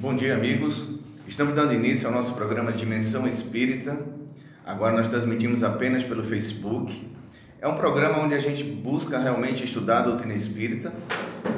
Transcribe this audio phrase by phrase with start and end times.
[0.00, 0.88] Bom dia, amigos.
[1.28, 3.98] Estamos dando início ao nosso programa Dimensão Espírita.
[4.64, 7.06] Agora nós transmitimos apenas pelo Facebook.
[7.60, 10.90] É um programa onde a gente busca realmente estudar a doutrina espírita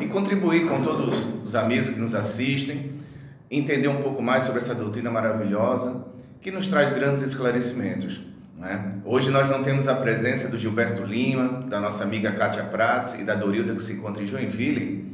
[0.01, 2.91] e contribuir com todos os amigos que nos assistem,
[3.48, 6.05] entender um pouco mais sobre essa doutrina maravilhosa
[6.41, 8.20] que nos traz grandes esclarecimentos.
[8.59, 8.97] Né?
[9.05, 13.23] Hoje nós não temos a presença do Gilberto Lima, da nossa amiga Kátia Prats e
[13.23, 15.12] da Dorilda que se encontra em Joinville,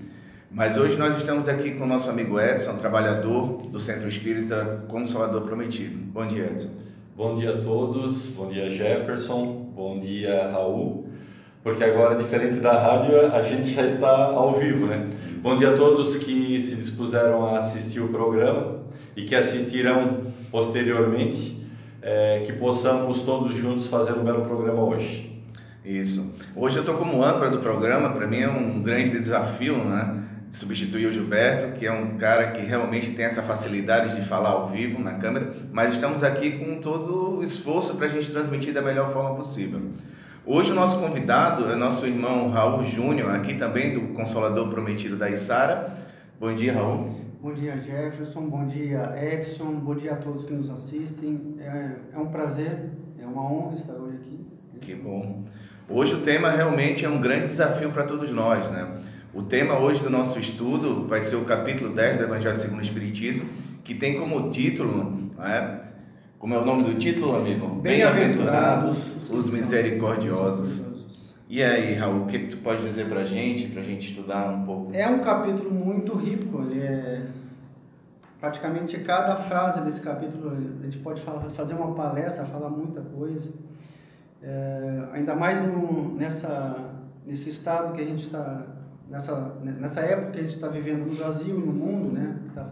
[0.50, 5.42] mas hoje nós estamos aqui com o nosso amigo Edson, trabalhador do Centro Espírita Consolador
[5.42, 5.96] Prometido.
[6.12, 6.70] Bom dia, Edson.
[7.14, 11.08] Bom dia a todos, bom dia Jefferson, bom dia Raul,
[11.62, 15.10] porque agora, diferente da rádio, a gente já está ao vivo, né?
[15.24, 15.40] Isso.
[15.42, 18.78] Bom dia a todos que se dispuseram a assistir o programa
[19.16, 21.60] e que assistirão posteriormente,
[22.00, 25.42] é, que possamos todos juntos fazer um belo programa hoje.
[25.84, 26.34] Isso.
[26.54, 30.22] Hoje eu estou como âncora do programa, para mim é um grande desafio, né?
[30.50, 34.68] Substituir o Gilberto, que é um cara que realmente tem essa facilidade de falar ao
[34.68, 38.82] vivo na câmera, mas estamos aqui com todo o esforço para a gente transmitir da
[38.82, 39.80] melhor forma possível.
[40.46, 45.28] Hoje o nosso convidado é nosso irmão Raul Júnior, aqui também do Consolador Prometido da
[45.28, 45.94] Isara.
[46.40, 47.18] Bom dia, Raul.
[47.40, 48.48] Bom dia, Jefferson.
[48.48, 49.74] Bom dia, Edson.
[49.74, 51.56] Bom dia a todos que nos assistem.
[51.60, 52.88] É, é um prazer,
[53.20, 54.40] é uma honra estar hoje aqui.
[54.80, 55.44] Que bom.
[55.88, 58.88] Hoje o tema realmente é um grande desafio para todos nós, né?
[59.38, 62.82] O tema hoje do nosso estudo vai ser o capítulo 10 do Evangelho segundo o
[62.82, 63.48] Espiritismo,
[63.84, 65.78] que tem como título, é,
[66.40, 67.68] como é o nome do título, amigo?
[67.76, 70.84] Bem-aventurados os misericordiosos.
[71.48, 74.50] E aí, Raul, o que, tu pode dizer para a gente, para a gente estudar
[74.50, 74.90] um pouco?
[74.92, 77.22] É um capítulo muito rico, ele é
[78.40, 83.52] praticamente cada frase desse capítulo a gente pode falar, fazer uma palestra, falar muita coisa.
[84.42, 86.90] É, ainda mais no, nessa,
[87.24, 88.77] nesse estado que a gente está
[89.08, 92.68] nessa, nessa época que a gente está vivendo no Brasil e no mundo, né, tá,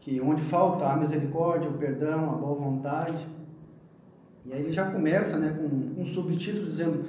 [0.00, 3.26] que onde falta a misericórdia, o perdão, a boa vontade.
[4.44, 7.04] E aí ele já começa né, com um subtítulo dizendo: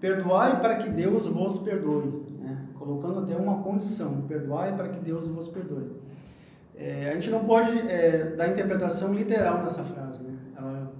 [0.00, 2.24] Perdoai para que Deus vos perdoe.
[2.40, 5.92] Né, colocando até uma condição: Perdoai para que Deus vos perdoe.
[6.74, 10.22] É, a gente não pode é, dar interpretação literal nessa frase.
[10.22, 10.38] Né?
[10.56, 10.92] Ela,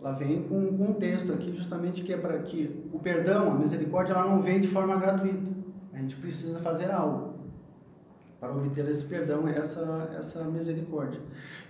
[0.00, 4.14] ela vem com um contexto aqui, justamente que é para que o perdão, a misericórdia,
[4.14, 5.53] ela não vem de forma gratuita.
[5.94, 7.34] A gente precisa fazer algo
[8.40, 11.20] para obter esse perdão, essa, essa misericórdia.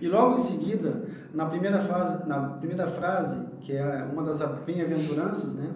[0.01, 5.53] E logo em seguida, na primeira, fase, na primeira frase, que é uma das bem-aventuranças,
[5.53, 5.71] né?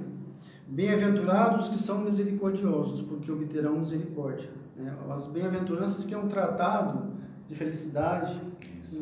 [0.67, 4.49] Bem-aventurados que são misericordiosos, porque obterão misericórdia.
[4.75, 4.93] Né?
[5.09, 7.13] As bem-aventuranças que é um tratado
[7.47, 8.39] de felicidade,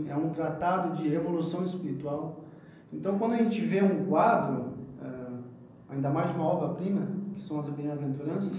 [0.07, 2.45] é um tratado de evolução espiritual.
[2.91, 5.33] Então, quando a gente vê um quadro, eh,
[5.89, 8.57] ainda mais uma obra-prima, que são as bem-aventuranças,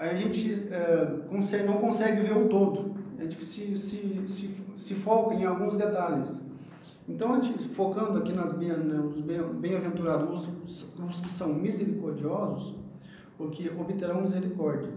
[0.00, 2.94] a gente é, consegue, não consegue ver o todo.
[3.18, 6.32] A gente se, se, se, se foca em alguns detalhes.
[7.06, 9.20] Então, a gente, focando aqui nas bem, nos
[9.56, 12.74] bem-aventurados, os, os que são misericordiosos,
[13.36, 14.90] porque obterão misericórdia.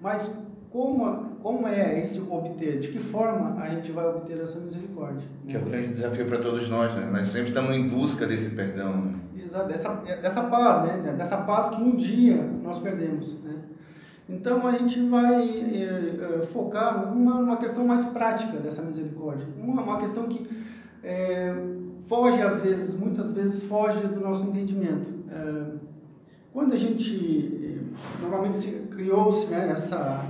[0.00, 0.32] Mas
[0.70, 2.78] como, como é esse obter?
[2.78, 5.28] De que forma a gente vai obter essa misericórdia?
[5.46, 7.10] Que é o grande desafio para todos nós, né?
[7.12, 8.96] Nós sempre estamos em busca desse perdão.
[8.96, 9.14] Né?
[9.36, 11.12] Exato, dessa, dessa paz, né?
[11.18, 13.36] Dessa paz que um dia nós perdemos.
[14.30, 20.28] Então a gente vai é, focar uma questão mais prática dessa misericórdia, uma, uma questão
[20.28, 20.48] que
[21.02, 21.52] é,
[22.06, 25.10] foge às vezes, muitas vezes foge do nosso entendimento.
[25.30, 25.64] É,
[26.52, 27.86] quando a gente
[28.20, 30.24] normalmente criou-se né, essa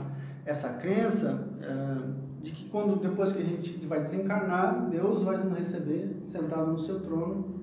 [0.47, 1.47] essa crença
[2.43, 6.79] de que quando depois que a gente vai desencarnar, Deus vai nos receber sentado no
[6.81, 7.61] seu trono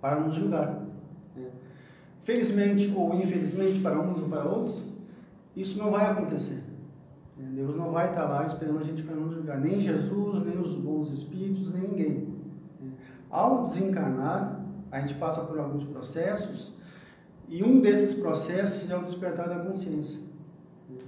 [0.00, 0.82] para nos julgar.
[2.24, 4.82] Felizmente ou infelizmente para uns ou para outros,
[5.60, 6.62] isso não vai acontecer.
[7.36, 10.74] Deus não vai estar lá esperando a gente para nos julgar, nem Jesus, nem os
[10.74, 12.28] bons espíritos, nem ninguém.
[13.30, 14.60] Ao desencarnar,
[14.90, 16.72] a gente passa por alguns processos
[17.48, 20.20] E um desses processos é o despertar da consciência.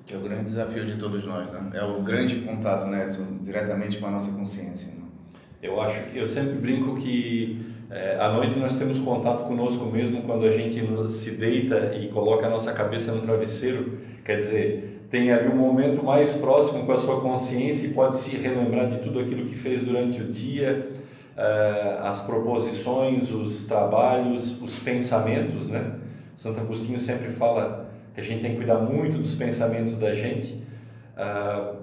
[0.07, 1.71] Que é o grande desafio de todos nós, né?
[1.75, 4.89] É o grande contato, né, Edson, diretamente com a nossa consciência.
[4.89, 5.03] Né?
[5.63, 10.23] Eu acho que eu sempre brinco que é, à noite nós temos contato conosco mesmo
[10.23, 10.81] quando a gente
[11.11, 13.99] se deita e coloca a nossa cabeça no travesseiro.
[14.25, 18.37] Quer dizer, tem ali um momento mais próximo com a sua consciência e pode se
[18.37, 20.91] relembrar de tudo aquilo que fez durante o dia,
[21.37, 25.95] é, as proposições, os trabalhos, os pensamentos, né?
[26.37, 30.65] Santo Agostinho sempre fala que a gente tem que cuidar muito dos pensamentos da gente,
[31.17, 31.77] uh,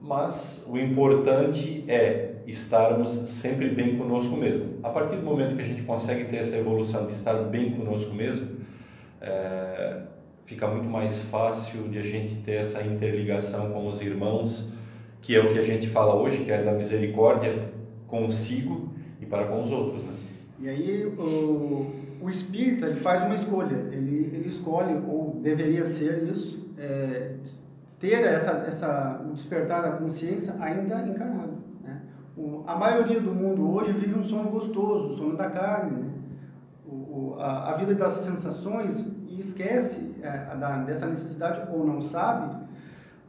[0.00, 4.78] mas o importante é estarmos sempre bem conosco mesmo.
[4.82, 8.12] A partir do momento que a gente consegue ter essa evolução de estar bem conosco
[8.12, 8.48] mesmo,
[9.20, 10.00] é,
[10.46, 14.72] fica muito mais fácil de a gente ter essa interligação com os irmãos,
[15.20, 17.72] que é o que a gente fala hoje, que é da misericórdia
[18.06, 20.04] consigo e para com os outros.
[20.04, 20.12] Né?
[20.60, 26.24] E aí o, o espírita ele faz uma escolha, ele, ele escolhe, ou deveria ser
[26.24, 27.34] isso, é,
[27.98, 31.54] ter essa, essa, o despertar da consciência ainda encarnado.
[31.82, 32.02] Né?
[32.36, 36.10] O, a maioria do mundo hoje vive um sono gostoso, o sono da carne, né?
[36.86, 39.04] o, a, a, vida das sensações
[39.36, 42.64] e esquece é, da, dessa necessidade ou não sabe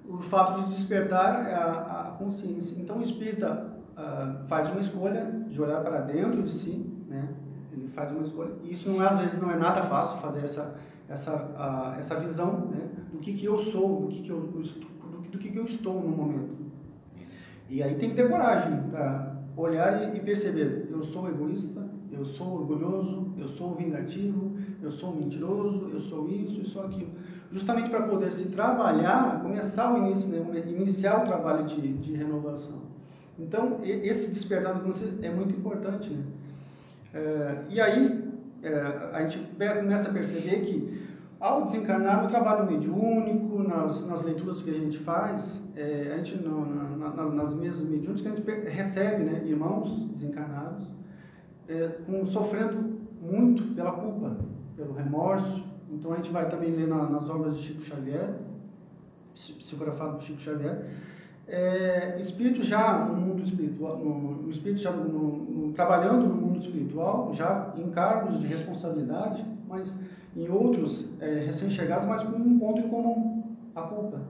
[0.08, 2.80] o fato de despertar a, a consciência.
[2.80, 7.30] Então o espírita uh, faz uma escolha de olhar para dentro de si, né?
[7.72, 8.52] Ele faz uma escolha.
[8.64, 10.76] E isso não é, às vezes não é nada fácil fazer essa
[11.08, 12.88] essa uh, essa visão, né?
[13.12, 16.02] Do que que eu sou, do que que eu do, do que que eu estou
[16.02, 16.56] no momento.
[17.68, 21.82] E aí tem que ter coragem para olhar e, e perceber, eu sou egoísta,
[22.12, 24.55] eu sou orgulhoso, eu sou vingativo,
[24.86, 27.10] eu sou mentiroso, eu sou isso, eu sou aquilo.
[27.52, 30.64] Justamente para poder se trabalhar, começar o início, né?
[30.68, 32.86] iniciar o trabalho de, de renovação.
[33.38, 36.10] Então, esse despertar da consciência é muito importante.
[36.10, 36.24] Né?
[37.14, 38.24] É, e aí,
[38.64, 41.06] é, a gente começa a perceber que,
[41.40, 46.38] ao desencarnar no trabalho mediúnico, nas, nas leituras que a gente faz, é, a gente,
[46.38, 50.88] no, na, na, nas mesas mediúnicas, a gente recebe né, irmãos desencarnados
[51.68, 54.38] é, com, sofrendo muito pela culpa,
[54.76, 55.64] pelo remorso.
[55.92, 58.34] Então, a gente vai também ler na, nas obras de Chico Xavier,
[59.34, 60.86] psicografado por Chico Xavier,
[61.48, 67.32] é, espírito já no mundo espiritual, no, espírito já no, no, trabalhando no mundo espiritual,
[67.34, 69.96] já em cargos de responsabilidade, mas
[70.36, 73.44] em outros é, recém-chegados, mas com um ponto em comum,
[73.76, 74.22] a culpa.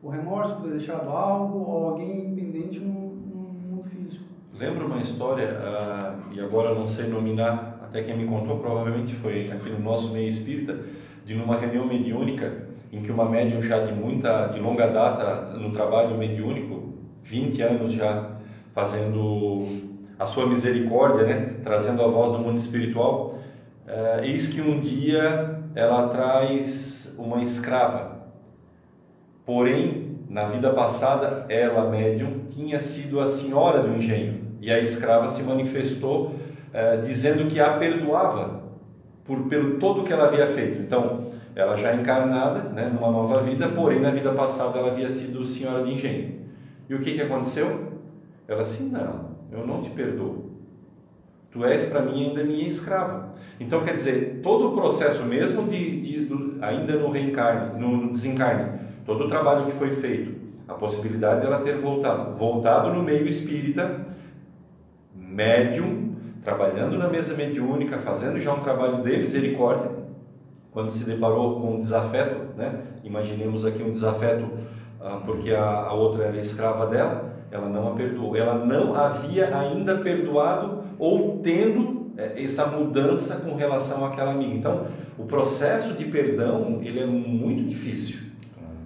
[0.00, 4.24] O remorso por ter deixado algo ou alguém pendente no, no mundo físico.
[4.54, 9.50] Lembro uma história, uh, e agora não sei nominar, até quem me contou provavelmente foi
[9.50, 10.78] aqui no nosso meio espírita,
[11.24, 15.72] de numa reunião mediúnica, em que uma médium já de muita, de longa data no
[15.72, 18.30] trabalho mediúnico, 20 anos já
[18.74, 19.66] fazendo
[20.18, 23.38] a sua misericórdia, né, trazendo a voz do mundo espiritual,
[23.86, 28.18] é, eis que um dia ela traz uma escrava.
[29.46, 34.46] Porém, na vida passada, ela, médium, tinha sido a senhora do engenho.
[34.60, 36.34] E a escrava se manifestou
[36.72, 38.62] é, dizendo que a perdoava
[39.24, 40.80] por pelo todo que ela havia feito.
[40.80, 45.44] Então, ela já encarnada, né, numa nova vida, porém na vida passada ela havia sido
[45.44, 46.38] senhora de engenho.
[46.88, 47.92] E o que, que aconteceu?
[48.46, 50.52] Ela assim, não, eu não te perdoo.
[51.50, 53.34] Tu és para mim ainda minha escrava.
[53.58, 56.28] Então quer dizer, todo o processo mesmo de, de
[56.60, 61.78] ainda no reencarne, no desencarne, todo o trabalho que foi feito, a possibilidade dela ter
[61.78, 64.06] voltado, voltado no meio espírita,
[65.14, 69.90] médium, trabalhando na mesa mediúnica, fazendo já um trabalho de misericórdia,
[70.70, 72.82] quando se deparou com um desafeto, né?
[73.02, 74.48] imaginemos aqui um desafeto
[75.00, 78.36] ah, porque a, a outra era escrava dela, ela não a perdoou.
[78.36, 84.54] Ela não havia ainda perdoado ou tendo é, essa mudança com relação àquela amiga.
[84.54, 88.18] Então, o processo de perdão ele é muito difícil.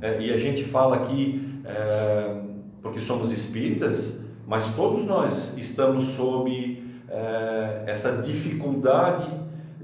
[0.00, 2.36] É, e a gente fala aqui, é,
[2.82, 6.82] porque somos espíritas, mas todos nós estamos sob
[7.12, 9.30] é, essa dificuldade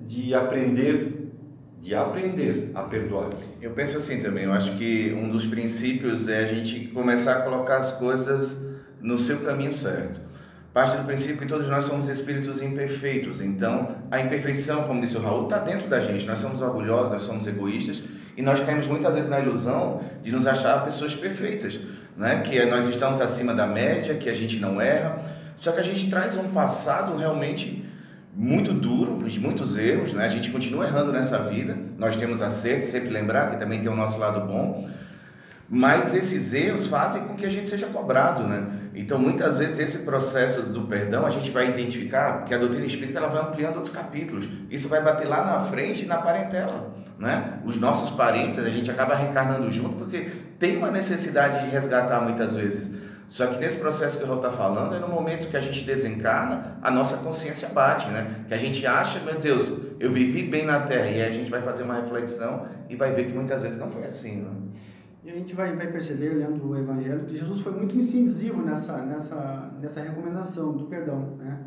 [0.07, 1.19] de aprender
[1.81, 3.31] de aprender a perdoar.
[3.63, 7.43] Eu penso assim também, eu acho que um dos princípios é a gente começar a
[7.43, 8.61] colocar as coisas
[9.01, 10.21] no seu caminho certo.
[10.75, 15.21] Parte do princípio que todos nós somos espíritos imperfeitos, então a imperfeição, como disse o
[15.21, 16.27] Raul, está dentro da gente.
[16.27, 18.03] Nós somos orgulhosos, nós somos egoístas
[18.37, 21.81] e nós caímos muitas vezes na ilusão de nos achar pessoas perfeitas,
[22.17, 22.43] né?
[22.43, 26.09] que nós estamos acima da média, que a gente não erra, só que a gente
[26.09, 27.85] traz um passado realmente
[28.35, 30.25] muito duro, de muitos erros, né?
[30.25, 31.77] A gente continua errando nessa vida.
[31.99, 34.89] Nós temos acertos, sempre lembrar que também tem o nosso lado bom.
[35.69, 38.69] Mas esses erros fazem com que a gente seja cobrado, né?
[38.95, 43.19] Então, muitas vezes, esse processo do perdão, a gente vai identificar que a doutrina espírita
[43.19, 44.49] ela vai ampliando outros capítulos.
[44.71, 47.59] Isso vai bater lá na frente, na parentela, né?
[47.67, 52.55] Os nossos parentes, a gente acaba reencarnando junto, porque tem uma necessidade de resgatar muitas
[52.55, 52.98] vezes.
[53.29, 55.85] Só que nesse processo que o Raul está falando, é no momento que a gente
[55.85, 58.45] desencarna, a nossa consciência bate, né?
[58.49, 59.71] Que a gente acha, meu Deus,
[60.01, 61.07] eu vivi bem na Terra.
[61.07, 63.91] E aí a gente vai fazer uma reflexão e vai ver que muitas vezes não
[63.91, 64.51] foi assim, né?
[65.23, 68.97] E a gente vai, vai perceber, lendo o Evangelho, que Jesus foi muito incisivo nessa,
[68.97, 71.37] nessa, nessa recomendação do perdão.
[71.37, 71.59] Né?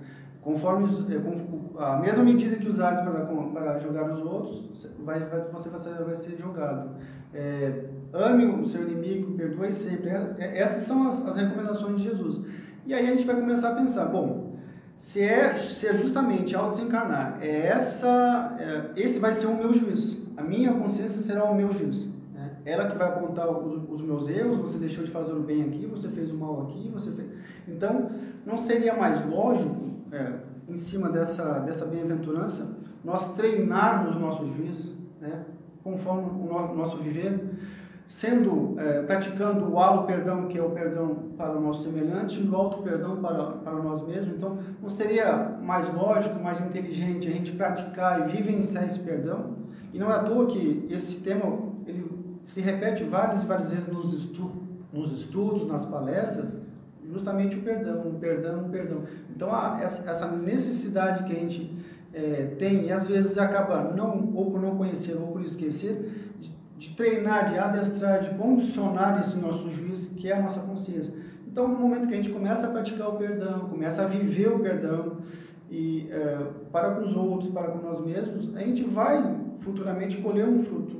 [0.41, 5.69] Conforme é, a mesma medida que usares para, para jogar os outros, vai, vai, você
[5.69, 6.95] vai ser, vai ser jogado.
[7.35, 10.09] É, ame o seu inimigo, perdoe sempre.
[10.09, 12.41] É, é, essas são as, as recomendações de Jesus.
[12.85, 14.55] E aí a gente vai começar a pensar, bom,
[14.97, 19.73] se é, se é justamente ao desencarnar, é essa, é, esse vai ser o meu
[19.73, 20.17] juiz.
[20.37, 22.11] A minha consciência será o meu juiz.
[22.63, 25.85] Ela que vai apontar os, os, meus erros, você deixou de fazer o bem aqui,
[25.87, 27.27] você fez o mal aqui, você fez...
[27.67, 28.11] Então,
[28.45, 30.33] não seria mais lógico, é,
[30.69, 32.67] em cima dessa, dessa bem-aventurança,
[33.03, 35.43] nós treinarmos o nosso juiz, né,
[35.83, 37.49] conforme o nosso, nosso viver,
[38.17, 42.47] sendo, é, praticando o alto perdão, que é o perdão para o nosso semelhante, e
[42.47, 44.35] o alto perdão para, para nós mesmos.
[44.35, 49.55] Então, não seria mais lógico, mais inteligente a gente praticar e vivenciar esse perdão?
[49.93, 51.71] E não é à toa que esse tema
[52.43, 54.51] se repete várias e várias vezes nos, estu
[54.91, 56.53] nos estudos, nas palestras,
[57.11, 59.03] justamente o perdão, o perdão, o perdão.
[59.33, 59.49] Então,
[59.79, 61.73] essa necessidade que a gente
[62.13, 66.30] é, tem, e às vezes acaba, não, ou por não conhecer, ou por esquecer,
[66.81, 71.13] de, treinar, de adestrar, de condicionar esse nosso juiz, que é a nossa consciência.
[71.47, 74.59] Então, no momento que a gente começa a praticar o perdão, começa a viver o
[74.59, 75.17] perdão,
[75.69, 76.39] e é,
[76.71, 79.23] para com os outros, para com nós mesmos, a gente vai
[79.59, 80.97] futuramente colher um fruto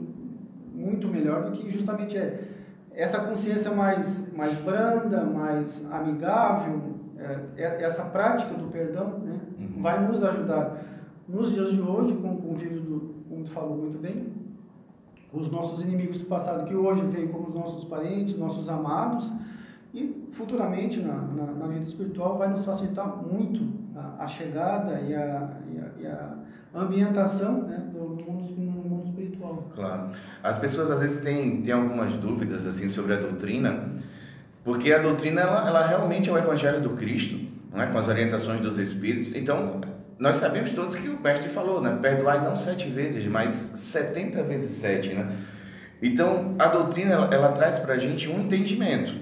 [0.72, 2.48] muito melhor do que justamente é
[2.94, 6.80] essa consciência mais, mais branda, mais amigável,
[7.18, 9.82] é, é, essa prática do perdão né, uhum.
[9.82, 10.78] vai nos ajudar
[11.28, 14.41] nos dias de hoje, com o convívio, do, como tu falou muito bem,
[15.34, 19.32] os nossos inimigos do passado, que hoje vêm como os nossos parentes, nossos amados,
[19.94, 25.14] e futuramente na, na, na vida espiritual vai nos facilitar muito a, a chegada e
[25.16, 26.34] a, e a, e a
[26.74, 29.70] ambientação né, do mundo, no mundo espiritual.
[29.76, 30.10] Claro.
[30.42, 33.90] As pessoas às vezes têm, têm algumas dúvidas assim sobre a doutrina,
[34.64, 37.38] porque a doutrina ela, ela realmente é o evangelho do Cristo,
[37.72, 37.88] não é?
[37.88, 39.36] com as orientações dos Espíritos.
[39.36, 39.82] Então,
[40.22, 41.98] nós sabemos todos que o mestre falou, né?
[42.00, 45.36] Perdoai não sete vezes, mas setenta vezes sete, né?
[46.00, 49.14] Então, a doutrina ela, ela traz para a gente um entendimento.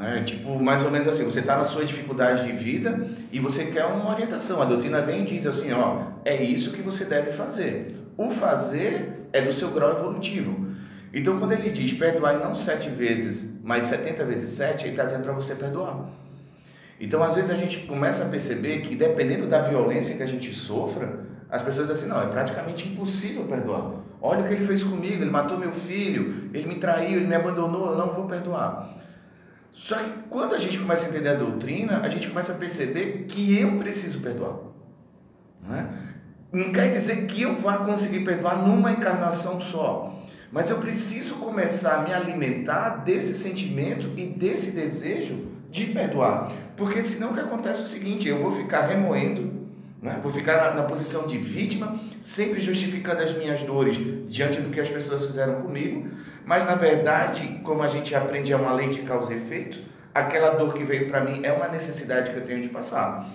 [0.00, 3.66] É, tipo, mais ou menos assim, você está na sua dificuldade de vida e você
[3.66, 4.60] quer uma orientação.
[4.60, 7.94] A doutrina vem e diz assim, ó, é isso que você deve fazer.
[8.16, 10.72] O fazer é do seu grau evolutivo.
[11.14, 15.22] Então, quando ele diz perdoar não sete vezes, mas setenta vezes sete, ele está dizendo
[15.22, 16.08] para você perdoar.
[17.02, 20.54] Então, às vezes a gente começa a perceber que dependendo da violência que a gente
[20.54, 23.94] sofra, as pessoas dizem assim, não, é praticamente impossível perdoar.
[24.20, 27.34] Olha o que ele fez comigo, ele matou meu filho, ele me traiu, ele me
[27.34, 28.96] abandonou, eu não vou perdoar.
[29.72, 33.24] Só que quando a gente começa a entender a doutrina, a gente começa a perceber
[33.26, 34.58] que eu preciso perdoar.
[35.60, 35.88] Não, é?
[36.52, 40.24] não quer dizer que eu vá conseguir perdoar numa encarnação só.
[40.52, 46.52] Mas eu preciso começar a me alimentar desse sentimento e desse desejo de perdoar.
[46.76, 49.68] Porque senão o que acontece é o seguinte, eu vou ficar remoendo,
[50.00, 50.18] né?
[50.22, 53.96] vou ficar na, na posição de vítima, sempre justificando as minhas dores
[54.28, 56.08] diante do que as pessoas fizeram comigo,
[56.44, 59.80] mas na verdade, como a gente aprende é uma lei de causa e efeito,
[60.14, 63.28] aquela dor que veio para mim é uma necessidade que eu tenho de passar.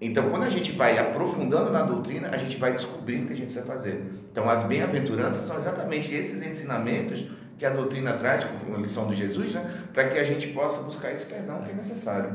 [0.00, 3.36] Então, quando a gente vai aprofundando na doutrina, a gente vai descobrindo o que a
[3.36, 4.02] gente precisa fazer.
[4.32, 7.26] Então, as bem-aventuranças são exatamente esses ensinamentos
[7.58, 10.82] que a doutrina traz, como a lição de Jesus, né, para que a gente possa
[10.82, 12.30] buscar esse perdão que é necessário.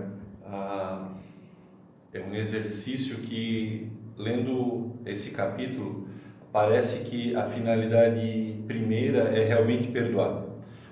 [0.47, 1.07] Ah,
[2.13, 6.07] é um exercício que, lendo esse capítulo,
[6.51, 10.43] parece que a finalidade primeira é realmente perdoar.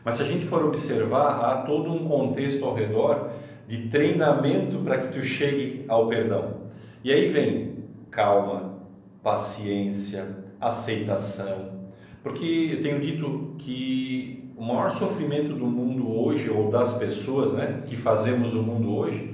[0.04, 3.30] Mas se a gente for observar, há todo um contexto ao redor
[3.68, 6.64] de treinamento para que tu chegue ao perdão.
[7.04, 7.76] E aí vem
[8.10, 8.80] calma,
[9.22, 10.28] paciência,
[10.60, 11.74] aceitação.
[12.22, 17.84] Porque eu tenho dito que o maior sofrimento do mundo hoje, ou das pessoas né,
[17.86, 19.34] que fazemos o mundo hoje,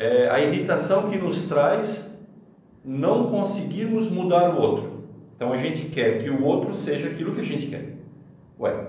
[0.00, 2.10] é a irritação que nos traz
[2.82, 5.04] não conseguirmos mudar o outro.
[5.36, 7.96] Então a gente quer que o outro seja aquilo que a gente quer.
[8.58, 8.86] Ué,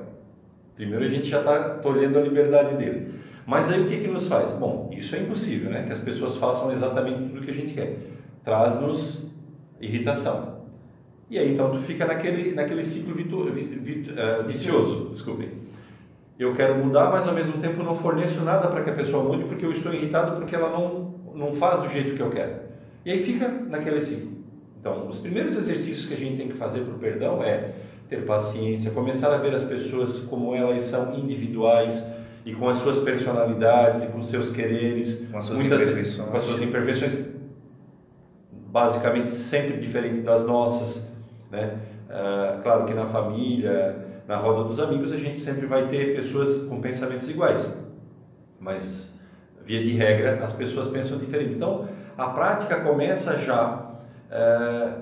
[0.73, 3.15] primeiro a gente já está tolhendo a liberdade dele.
[3.45, 4.53] Mas aí o que, que nos faz?
[4.53, 5.83] Bom, isso é impossível, né?
[5.83, 7.97] Que as pessoas façam exatamente tudo que a gente quer.
[8.45, 9.29] Traz-nos
[9.81, 10.61] irritação.
[11.29, 15.49] E aí então tu fica naquele, naquele ciclo vitu, vit, uh, vicioso, desculpem.
[16.39, 19.43] Eu quero mudar, mas ao mesmo tempo não forneço nada para que a pessoa mude
[19.43, 22.53] porque eu estou irritado porque ela não, não faz do jeito que eu quero.
[23.05, 24.31] E aí fica naquele ciclo.
[24.79, 27.73] Então, os primeiros exercícios que a gente tem que fazer para o perdão é
[28.09, 32.03] ter paciência, começar a ver as pessoas como elas são individuais
[32.45, 36.29] e com as suas personalidades e com seus quereres, com as suas muitas, imperfeições.
[36.29, 37.25] com as suas imperfeições,
[38.51, 41.07] basicamente sempre diferente das nossas,
[41.51, 41.77] né?
[42.09, 43.95] Ah, claro que na família,
[44.31, 47.69] na roda dos amigos, a gente sempre vai ter pessoas com pensamentos iguais,
[48.57, 49.13] mas
[49.65, 51.55] via de regra as pessoas pensam diferente.
[51.55, 53.91] Então a prática começa já
[54.31, 54.99] ah,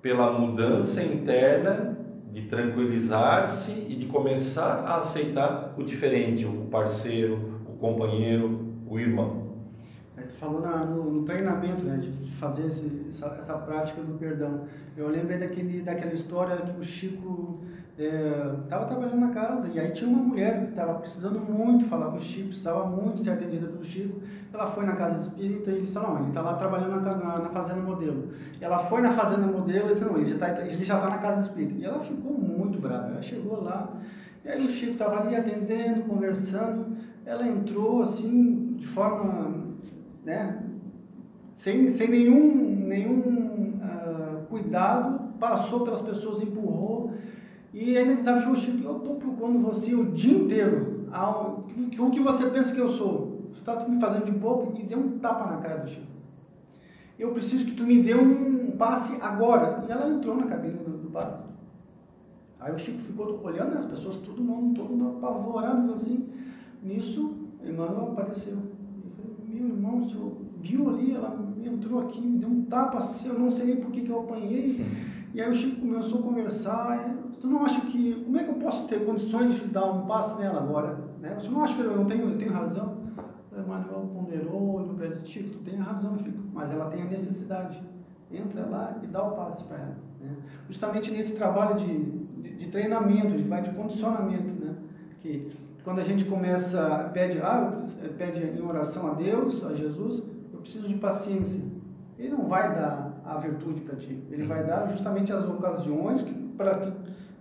[0.00, 1.98] pela mudança interna
[2.30, 9.52] de tranquilizar-se e de começar a aceitar o diferente, o parceiro, o companheiro, o irmão.
[10.16, 14.18] Aí tu falou na, no, no, treinamento, né, de fazer esse, essa, essa, prática do
[14.18, 14.62] perdão.
[14.96, 17.60] Eu lembrei daquele, daquela história que o Chico
[17.98, 22.10] estava é, trabalhando na casa e aí tinha uma mulher que estava precisando muito falar
[22.10, 24.20] com o Chico, precisava muito ser atendida pelo Chico.
[24.52, 27.48] Ela foi na casa espírita e disse: Não, ele está lá trabalhando na, na, na,
[27.50, 28.30] fazenda modelo.
[28.60, 31.74] Ela foi na fazenda modelo e disse: Não, ele já está tá na casa espírita.
[31.78, 33.08] E ela ficou muito brava.
[33.08, 34.00] Ela chegou lá
[34.44, 36.96] e aí o Chico estava ali atendendo, conversando.
[37.26, 39.70] Ela entrou assim, de forma.
[40.24, 40.62] Né,
[41.56, 47.12] sem, sem nenhum, nenhum uh, cuidado, passou pelas pessoas, empurrou
[47.72, 51.06] e ele desafiou o Chico, eu estou procurando você o dia inteiro.
[51.98, 53.48] O que você pensa que eu sou?
[53.52, 56.06] Você está me fazendo de bobo e deu um tapa na cara do Chico.
[57.18, 59.84] Eu preciso que tu me dê um passe agora.
[59.86, 61.42] E ela entrou na cabine do, do passe.
[62.60, 66.28] Aí o Chico ficou olhando as pessoas, todo mundo, todo mundo apavorado assim.
[66.82, 68.56] Nisso, Emmanuel apareceu.
[69.48, 73.38] Meu irmão, o senhor viu ali, ela entrou aqui, me deu um tapa assim, eu
[73.38, 74.84] não sei nem por que, que eu apanhei.
[75.34, 77.16] E aí o Chico começou a conversar.
[77.32, 78.22] Você não acha que.
[78.24, 80.98] Como é que eu posso ter condições de dar um passo nela agora?
[81.20, 81.34] Né?
[81.34, 82.98] Você não acha que eu não tenho, eu tenho razão?
[83.50, 87.82] O Emmanuel ponderou, olhou para Chico, tu tem razão, Chico, mas ela tem a necessidade.
[88.30, 89.96] Entra lá e dá o passe para ela.
[90.20, 90.36] Né?
[90.68, 91.98] Justamente nesse trabalho de,
[92.42, 94.74] de, de treinamento, de, de condicionamento, né?
[95.20, 95.52] que
[95.84, 97.84] quando a gente começa, pede, ah,
[98.16, 101.60] pede em oração a Deus, a Jesus, eu preciso de paciência.
[102.18, 104.22] Ele não vai dar a virtude para ti.
[104.30, 106.24] Ele vai dar justamente as ocasiões
[106.56, 106.92] para que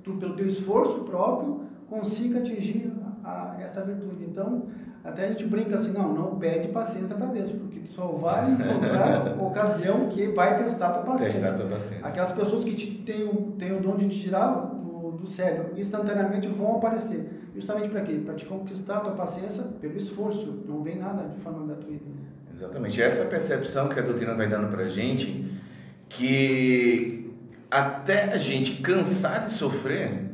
[0.03, 2.91] tu, pelo teu esforço próprio, consiga atingir
[3.23, 4.23] a, a, essa virtude.
[4.23, 4.63] Então,
[5.03, 8.49] até a gente brinca assim, não, não pede paciência para Deus, porque tu só vai
[8.51, 11.41] encontrar ocasião que vai testar a tua paciência.
[11.41, 12.05] Testar tua paciência.
[12.05, 15.71] Aquelas pessoas que te, têm, o, têm o dom de te tirar do, do sério,
[15.75, 17.39] instantaneamente vão aparecer.
[17.55, 18.21] Justamente para quê?
[18.23, 20.63] Para te conquistar a tua paciência pelo esforço.
[20.67, 22.05] Não vem nada de forma gratuita.
[22.55, 23.01] Exatamente.
[23.01, 25.50] Essa percepção que a doutrina vai dando para a gente
[26.13, 27.31] que
[27.69, 30.29] até a gente cansar de sofrer,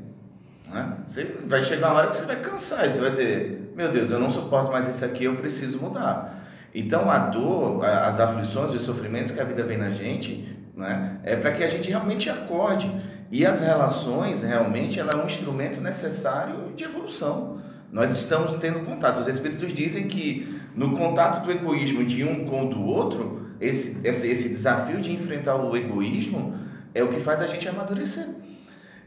[0.72, 0.94] né?
[1.08, 4.20] você vai chegar uma hora que você vai cansar, você vai dizer, meu Deus, eu
[4.20, 6.46] não suporto mais isso aqui, eu preciso mudar.
[6.74, 11.20] Então a dor, as aflições e os sofrimentos que a vida vem na gente, né?
[11.24, 12.92] é para que a gente realmente acorde.
[13.30, 17.62] E as relações, realmente, ela é um instrumento necessário de evolução.
[17.92, 19.20] Nós estamos tendo contato.
[19.20, 23.98] Os Espíritos dizem que no contato do egoísmo de um com o do outro, esse,
[24.04, 26.56] esse, esse desafio de enfrentar o egoísmo
[26.94, 28.28] é o que faz a gente amadurecer.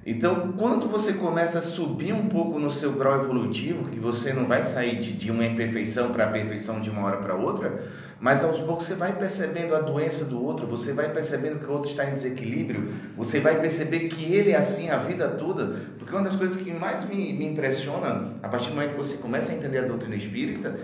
[0.04, 4.46] Então, quando você começa a subir um pouco no seu grau evolutivo, que você não
[4.46, 7.84] vai sair de, de uma imperfeição para a perfeição de uma hora para outra,
[8.18, 11.72] mas aos poucos você vai percebendo a doença do outro, você vai percebendo que o
[11.72, 16.14] outro está em desequilíbrio, você vai perceber que ele é assim a vida toda, porque
[16.14, 19.52] uma das coisas que mais me, me impressiona, a partir do momento que você começa
[19.52, 20.78] a entender a doutrina espírita,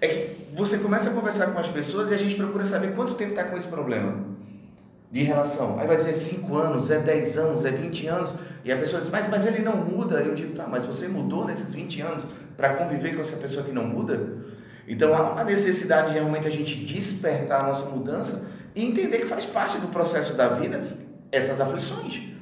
[0.00, 3.14] é que você começa a conversar com as pessoas e a gente procura saber quanto
[3.14, 4.34] tempo está com esse problema
[5.10, 5.78] de relação.
[5.78, 9.10] Aí vai dizer 5 anos, é 10 anos, é 20 anos, e a pessoa diz,
[9.10, 10.16] mas, mas ele não muda.
[10.16, 12.26] Eu digo, tá, mas você mudou nesses 20 anos
[12.56, 14.20] para conviver com essa pessoa que não muda?
[14.86, 18.42] Então há uma necessidade de realmente a gente despertar a nossa mudança
[18.74, 20.98] e entender que faz parte do processo da vida
[21.30, 22.33] essas aflições.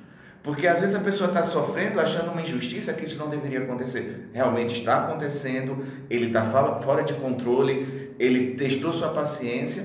[0.42, 4.28] Porque às vezes a pessoa está sofrendo achando uma injustiça que isso não deveria acontecer.
[4.32, 6.44] Realmente está acontecendo, ele está
[6.82, 9.84] fora de controle, ele testou sua paciência,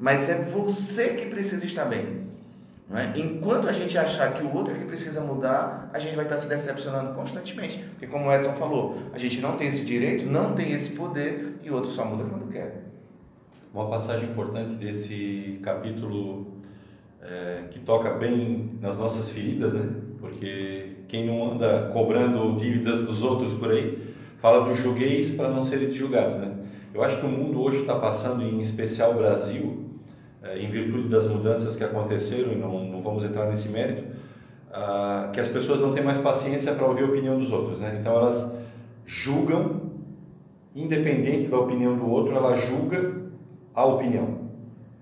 [0.00, 2.28] mas é você que precisa estar bem.
[2.90, 3.20] É?
[3.20, 6.38] Enquanto a gente achar que o outro é que precisa mudar, a gente vai estar
[6.38, 7.84] se decepcionando constantemente.
[7.90, 11.58] Porque, como o Edson falou, a gente não tem esse direito, não tem esse poder
[11.62, 12.84] e o outro só muda quando quer.
[13.74, 16.57] Uma passagem importante desse capítulo
[17.30, 19.88] é, que toca bem nas nossas feridas, né?
[20.18, 25.62] Porque quem não anda cobrando dívidas dos outros por aí, fala do julgueis para não
[25.62, 26.54] serem julgados, né?
[26.94, 29.84] Eu acho que o mundo hoje está passando, em especial o Brasil,
[30.42, 34.04] é, em virtude das mudanças que aconteceram, e não, não vamos entrar nesse mérito,
[34.72, 37.98] ah, que as pessoas não têm mais paciência para ouvir a opinião dos outros, né?
[38.00, 38.52] Então elas
[39.06, 39.82] julgam,
[40.74, 43.14] independente da opinião do outro, ela julga
[43.74, 44.37] a opinião.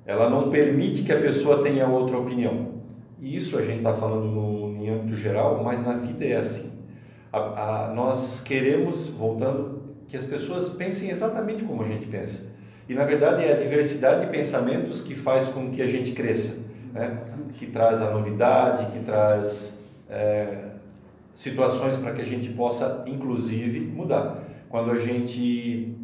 [0.07, 2.77] Ela não permite que a pessoa tenha outra opinião.
[3.21, 6.71] E isso a gente está falando no, em âmbito geral, mas na vida é assim.
[7.33, 7.39] A,
[7.89, 12.55] a, nós queremos, voltando, que as pessoas pensem exatamente como a gente pensa.
[12.89, 16.57] E na verdade é a diversidade de pensamentos que faz com que a gente cresça,
[16.93, 17.19] né?
[17.55, 19.77] que traz a novidade, que traz
[20.09, 20.71] é,
[21.35, 24.45] situações para que a gente possa, inclusive, mudar.
[24.69, 25.97] Quando a gente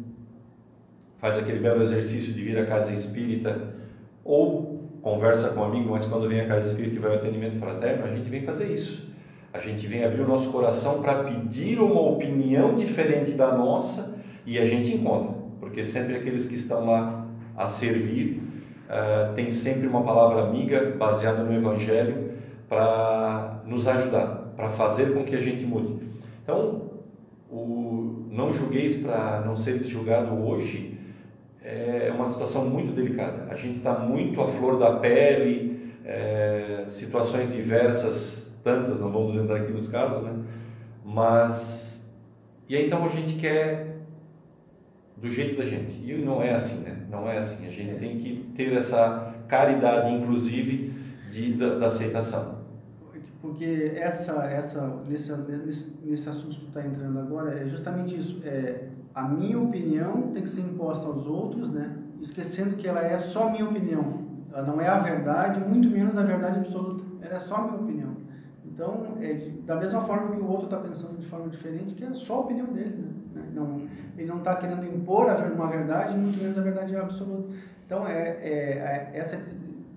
[1.19, 3.73] faz aquele belo exercício de vir à casa espírita
[4.23, 7.59] ou conversa com um amigo, mas quando vem à casa espírita e vai ao atendimento
[7.59, 9.11] fraterno, a gente vem fazer isso.
[9.53, 14.57] A gente vem abrir o nosso coração para pedir uma opinião diferente da nossa e
[14.57, 18.41] a gente encontra, porque sempre aqueles que estão lá a servir
[18.89, 22.31] uh, têm sempre uma palavra amiga baseada no Evangelho
[22.67, 26.01] para nos ajudar, para fazer com que a gente mude.
[26.41, 26.93] Então,
[27.51, 30.92] o não julgueis para não seres julgado hoje
[31.63, 33.47] é uma situação muito delicada.
[33.49, 39.57] A gente está muito à flor da pele, é, situações diversas, tantas, não vamos entrar
[39.57, 40.33] aqui nos casos, né?
[41.05, 42.05] Mas,
[42.67, 43.97] e aí então a gente quer
[45.17, 45.99] do jeito da gente.
[46.03, 46.97] E não é assim, né?
[47.09, 47.65] Não é assim.
[47.65, 50.93] A gente tem que ter essa caridade, inclusive,
[51.31, 52.63] de, da, da aceitação
[53.43, 58.41] porque essa, essa, nesse, nesse, nesse assunto que está entrando agora é justamente isso.
[58.45, 61.97] É, a minha opinião tem que ser imposta aos outros, né?
[62.21, 64.23] esquecendo que ela é só minha opinião.
[64.51, 67.03] Ela não é a verdade, muito menos a verdade absoluta.
[67.21, 68.13] Ela é só minha opinião.
[68.65, 72.03] Então, é de, da mesma forma que o outro está pensando de forma diferente, que
[72.03, 73.05] é só a opinião dele.
[73.35, 73.43] Né?
[73.53, 73.81] Não,
[74.17, 77.53] ele não está querendo impor uma verdade, muito menos a verdade absoluta.
[77.85, 79.37] Então, é, é, é essa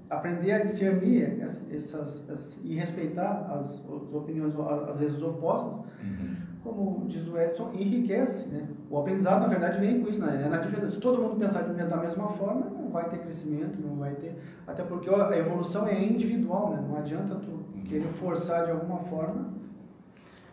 [0.08, 4.54] aprender a discernir essas, essas, e respeitar as, as, opiniões,
[4.88, 6.36] às vezes opostas, uhum.
[6.74, 8.48] Como diz o Edson, enriquece.
[8.48, 8.66] Né?
[8.90, 10.20] O aprendizado, na verdade, vem com isso.
[10.20, 10.42] Né?
[10.44, 10.92] É na diferença.
[10.92, 14.34] Se todo mundo pensar da mesma forma, não vai ter crescimento, não vai ter.
[14.66, 16.84] Até porque a evolução é individual, né?
[16.88, 19.56] não adianta tu querer forçar de alguma forma.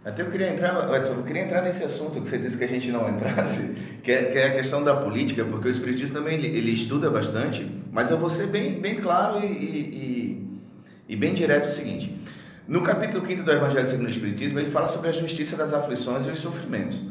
[0.06, 2.68] Até eu queria entrar, Edson, eu queria entrar nesse assunto que você disse que a
[2.68, 3.74] gente não entrasse,
[4.04, 7.10] que é, que é a questão da política, porque o Espiritismo também ele, ele estuda
[7.10, 10.60] bastante, mas eu vou ser bem, bem claro e, e,
[11.08, 12.22] e bem direto o seguinte.
[12.68, 16.26] No capítulo 5 do Evangelho segundo o Espiritismo, ele fala sobre a justiça das aflições
[16.26, 17.02] e os sofrimentos.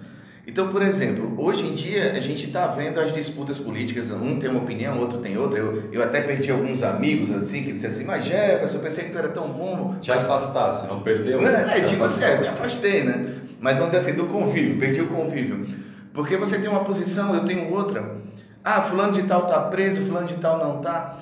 [0.46, 4.50] Então, por exemplo, hoje em dia a gente está vendo as disputas políticas, um tem
[4.50, 5.58] uma opinião, outro tem outra.
[5.58, 9.10] Eu, eu até perdi alguns amigos assim que disseram assim, mas Jefferson, eu pensei que
[9.10, 9.94] tu era tão bom.
[10.00, 11.40] Te afastasse, não perdeu?
[11.40, 13.36] Não, é, tipo assim, me afastei, né?
[13.60, 15.66] Mas vamos dizer assim, do convívio, perdi o convívio.
[16.12, 18.16] Porque você tem uma posição, eu tenho outra.
[18.64, 21.18] Ah, fulano de tal está preso, fulano de tal não está.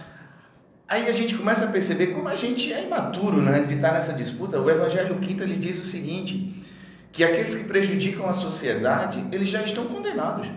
[0.90, 4.12] Aí a gente começa a perceber como a gente é imaturo né, de estar nessa
[4.12, 4.58] disputa.
[4.58, 6.64] O Evangelho Quinto ele diz o seguinte,
[7.12, 10.48] que aqueles que prejudicam a sociedade, eles já estão condenados.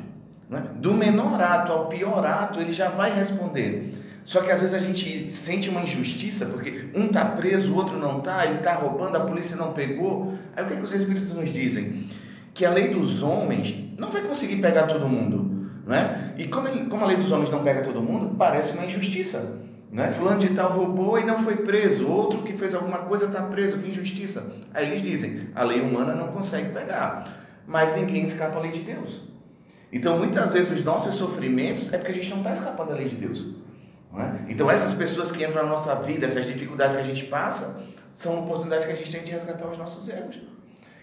[0.50, 0.64] Né?
[0.78, 3.94] Do menor ato ao pior ato, ele já vai responder.
[4.26, 8.00] Só que às vezes a gente sente uma injustiça, porque um está preso, o outro
[8.00, 10.34] não está, ele está roubando, a polícia não pegou.
[10.56, 12.08] Aí o que, é que os Espíritos nos dizem?
[12.56, 15.70] Que a lei dos homens não vai conseguir pegar todo mundo.
[15.86, 16.34] Né?
[16.40, 19.62] E como, ele, como a lei dos homens não pega todo mundo, parece uma injustiça.
[19.94, 20.12] Né?
[20.12, 23.78] Fulano de tal roubou e não foi preso, outro que fez alguma coisa está preso,
[23.78, 24.52] que injustiça.
[24.74, 28.80] Aí eles dizem, a lei humana não consegue pegar, mas ninguém escapa à lei de
[28.80, 29.22] Deus.
[29.92, 33.08] Então muitas vezes os nossos sofrimentos é porque a gente não está escapando da lei
[33.08, 33.46] de Deus.
[34.18, 34.52] É?
[34.52, 37.80] Então essas pessoas que entram na nossa vida, essas dificuldades que a gente passa,
[38.12, 40.40] são oportunidades que a gente tem de resgatar os nossos egos.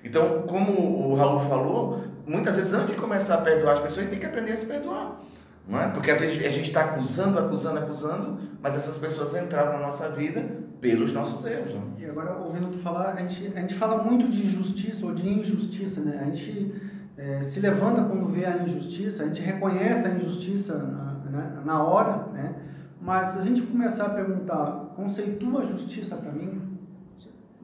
[0.03, 0.72] Então, como
[1.11, 4.18] o Raul falou, muitas vezes antes de começar a perdoar as pessoas, a gente tem
[4.18, 5.20] que aprender a se perdoar.
[5.68, 5.88] Não é?
[5.88, 10.09] Porque às vezes a gente está acusando, acusando, acusando, mas essas pessoas entraram na nossa
[10.11, 10.44] vida
[10.81, 11.75] pelos nossos erros.
[11.75, 11.92] Não?
[11.99, 15.29] E agora, ouvindo tu falar, a gente, a gente fala muito de justiça ou de
[15.29, 16.20] injustiça, né?
[16.23, 16.75] A gente
[17.16, 21.83] é, se levanta quando vê a injustiça, a gente reconhece a injustiça na, né, na
[21.85, 22.55] hora, né?
[23.01, 26.61] Mas se a gente começar a perguntar, conceitua a justiça para mim?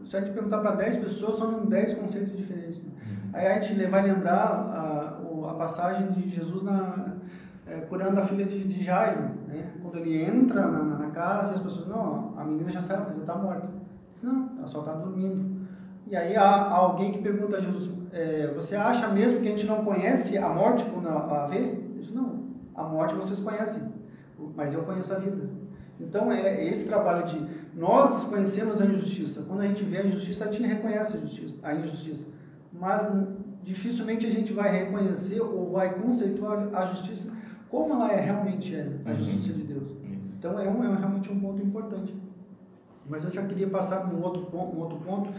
[0.07, 2.79] Se a gente perguntar para 10 pessoas, são 10 conceitos diferentes.
[2.83, 2.91] Né?
[3.07, 3.31] Uhum.
[3.33, 7.17] Aí a gente vai lembrar a, a passagem de Jesus na,
[7.67, 9.73] é, curando a filha de, de Jairo, né?
[9.83, 13.17] quando ele entra na, na, casa e as pessoas, não, a menina já saiu, ela
[13.19, 13.69] está morta.
[14.13, 15.67] Diz, não, ela só está dormindo.
[16.07, 19.51] E aí há, há, alguém que pergunta a Jesus, é, você acha mesmo que a
[19.51, 21.57] gente não conhece a morte quando a vê?
[21.57, 23.83] Ele não, a morte vocês conhecem,
[24.55, 25.49] mas eu conheço a vida.
[25.99, 29.43] Então é esse trabalho de nós conhecemos a injustiça.
[29.43, 32.27] Quando a gente vê a injustiça, a gente reconhece a, justiça, a injustiça.
[32.73, 33.03] Mas
[33.65, 37.33] dificilmente a gente vai reconhecer ou vai conceituar a justiça
[37.77, 39.17] como ela é realmente é a uhum.
[39.17, 39.91] justiça de Deus.
[40.17, 40.37] Isso.
[40.39, 42.15] Então é, um, é realmente um ponto importante.
[43.09, 45.31] Mas eu já queria passar num outro ponto, um outro ponto.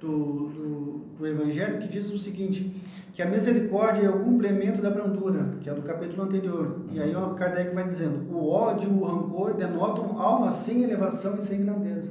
[0.00, 2.74] do, do, do Evangelho que diz o seguinte,
[3.12, 6.80] que a misericórdia é o complemento da brandura, que é do capítulo anterior.
[6.90, 11.36] E aí o Kardec vai dizendo, o ódio e o rancor denotam alma sem elevação
[11.36, 12.10] e sem grandeza.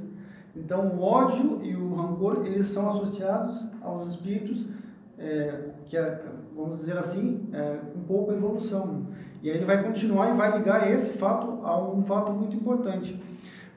[0.56, 4.66] Então o ódio e o rancor, eles são associados aos espíritos
[5.18, 6.22] é, que, é,
[6.56, 9.08] vamos dizer assim, é, um pouco evolução.
[9.42, 13.22] E aí ele vai continuar e vai ligar esse fato a um fato muito importante.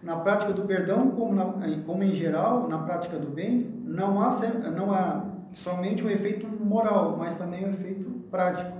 [0.02, 1.44] Na prática do perdão, como, na,
[1.86, 4.38] como em geral, na prática do bem, não há,
[4.76, 5.24] não há
[5.54, 8.72] somente um efeito moral, mas também um efeito prático.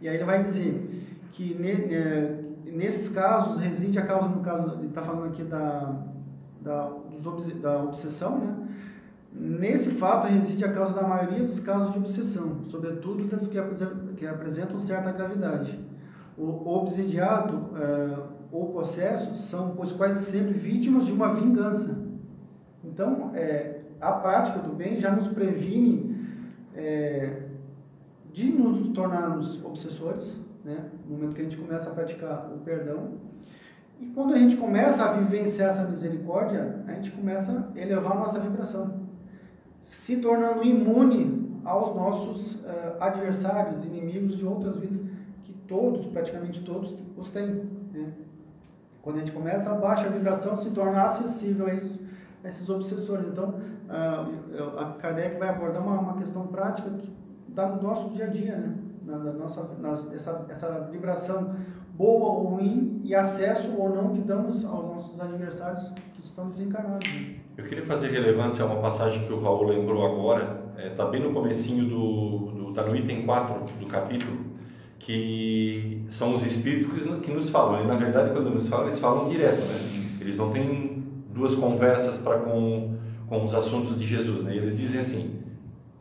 [0.00, 4.74] E aí ele vai dizer que ne, é, nesses casos reside a causa, no caso,
[4.78, 5.96] ele está falando aqui da,
[6.60, 6.92] da,
[7.60, 8.54] da obsessão, né?
[9.32, 13.58] Nesse fato reside a causa da maioria dos casos de obsessão, sobretudo das que,
[14.16, 15.78] que apresentam certa gravidade.
[16.38, 18.18] O obsidiado é,
[18.52, 21.98] ou possesso são, pois, quase sempre vítimas de uma vingança.
[22.84, 26.16] Então, é, a prática do bem já nos previne
[26.74, 27.42] é,
[28.32, 30.84] de nos tornarmos obsessores, né?
[31.06, 33.14] no momento que a gente começa a praticar o perdão.
[34.00, 38.20] E quando a gente começa a vivenciar essa misericórdia, a gente começa a elevar a
[38.20, 39.00] nossa vibração,
[39.82, 45.00] se tornando imune aos nossos uh, adversários, inimigos de outras vidas,
[45.68, 47.46] todos, praticamente todos, os têm.
[47.92, 48.12] Né?
[49.02, 52.00] Quando a gente começa a baixa vibração, se torna acessível a esses,
[52.42, 53.28] a esses obsessores.
[53.28, 57.10] Então, uh, a Kardec vai abordar uma, uma questão prática que
[57.48, 58.76] está no nosso dia a dia, né?
[59.04, 61.54] Na, na nossa, na, essa, essa vibração
[61.98, 67.08] boa ou ruim e acesso ou não que damos aos nossos adversários que estão desencarnados.
[67.12, 67.36] Né?
[67.56, 71.06] Eu queria fazer relevância a uma passagem que o Raul lembrou agora, está é, tá
[71.06, 74.47] bem no comecinho do, do, tá no item 4 do capítulo,
[75.08, 77.82] que são os espíritos que nos falam.
[77.82, 80.18] E, na verdade, quando nos falam, eles falam direto, né?
[80.20, 84.54] Eles não têm duas conversas para com, com os assuntos de Jesus, né?
[84.54, 85.40] Eles dizem assim,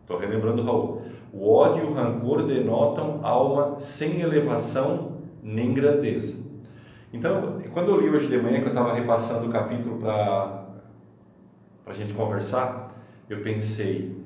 [0.01, 6.35] estou relembrando o Raul, o ódio e o rancor denotam alma sem elevação nem grandeza.
[7.13, 10.65] Então, quando eu li hoje de manhã, que eu estava repassando o capítulo para
[11.85, 12.89] a gente conversar,
[13.29, 14.21] eu pensei,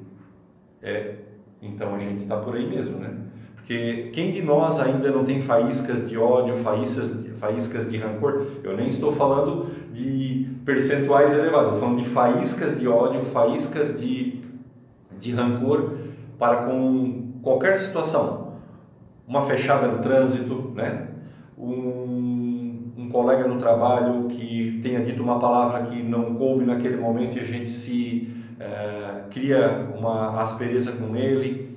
[0.82, 1.18] é,
[1.62, 3.31] então a gente está por aí mesmo, né?
[3.72, 8.46] Porque quem de nós ainda não tem faíscas de ódio, faíscas, faíscas de rancor?
[8.66, 14.42] Eu nem estou falando de percentuais elevados, estou falando de faíscas de ódio, faíscas de,
[15.22, 16.00] de rancor
[16.38, 18.56] para com qualquer situação.
[19.26, 21.08] Uma fechada no trânsito, né?
[21.58, 27.38] um, um colega no trabalho que tenha dito uma palavra que não coube naquele momento
[27.38, 31.71] e a gente se é, cria uma aspereza com ele,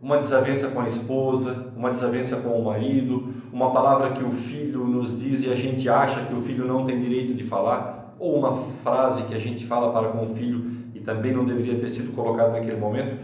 [0.00, 4.84] uma desavença com a esposa, uma desavença com o marido, uma palavra que o filho
[4.84, 8.38] nos diz e a gente acha que o filho não tem direito de falar, ou
[8.38, 11.90] uma frase que a gente fala para com o filho e também não deveria ter
[11.90, 13.18] sido colocada naquele momento,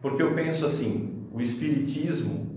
[0.00, 2.52] porque eu penso assim, o espiritismo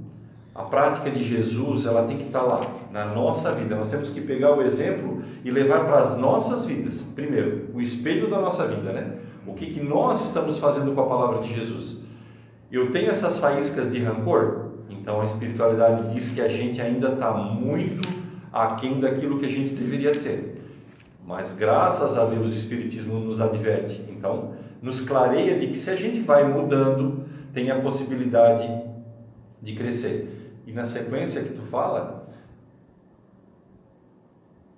[0.56, 3.76] a prática de Jesus, ela tem que estar lá, na nossa vida.
[3.76, 7.02] Nós temos que pegar o exemplo e levar para as nossas vidas.
[7.02, 9.18] Primeiro, o espelho da nossa vida, né?
[9.46, 11.98] O que, que nós estamos fazendo com a palavra de Jesus?
[12.72, 14.72] Eu tenho essas faíscas de rancor?
[14.90, 18.08] Então a espiritualidade diz que a gente ainda está muito
[18.52, 20.56] aquém daquilo que a gente deveria ser.
[21.26, 24.02] Mas graças a Deus o Espiritismo nos adverte.
[24.10, 28.70] Então, nos clareia de que se a gente vai mudando, tem a possibilidade
[29.62, 30.54] de crescer.
[30.68, 32.28] E na sequência que tu fala,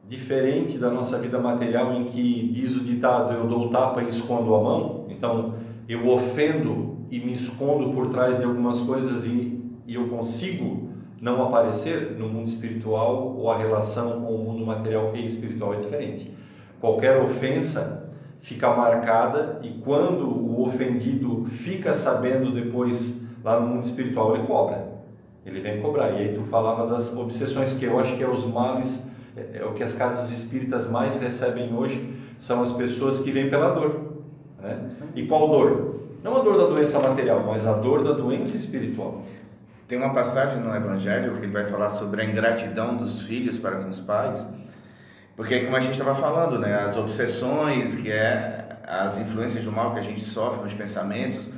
[0.07, 4.55] diferente da nossa vida material em que diz o ditado eu dou tapa e escondo
[4.55, 5.55] a mão, então
[5.87, 10.89] eu ofendo e me escondo por trás de algumas coisas e, e eu consigo
[11.21, 15.77] não aparecer no mundo espiritual ou a relação com o mundo material e espiritual é
[15.77, 16.31] diferente.
[16.79, 24.35] Qualquer ofensa fica marcada e quando o ofendido fica sabendo depois lá no mundo espiritual
[24.35, 24.97] ele cobra
[25.47, 26.11] ele vem cobrar.
[26.11, 29.01] E aí tu falava das obsessões, que eu acho que é os males,
[29.35, 33.49] é, é o que as casas espíritas mais recebem hoje, são as pessoas que vêm
[33.49, 34.23] pela dor.
[34.61, 34.89] Né?
[35.15, 35.95] E qual dor?
[36.23, 39.23] Não a dor da doença material, mas a dor da doença espiritual.
[39.87, 43.77] Tem uma passagem no Evangelho que ele vai falar sobre a ingratidão dos filhos para
[43.77, 44.45] com os pais,
[45.35, 49.93] porque como a gente estava falando, né, as obsessões, que é as influências do mal
[49.93, 51.49] que a gente sofre com os pensamentos,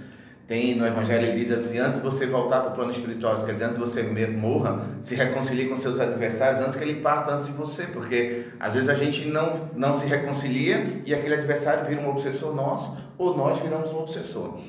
[0.50, 3.52] tem no Evangelho, ele diz assim: antes de você voltar para o plano espiritual, quer
[3.52, 7.46] dizer, antes de você morra, se reconcilie com seus adversários antes que ele parta antes
[7.46, 12.02] de você, porque às vezes a gente não, não se reconcilia e aquele adversário vira
[12.02, 14.62] um obsessor nosso, ou nós viramos um obsessor.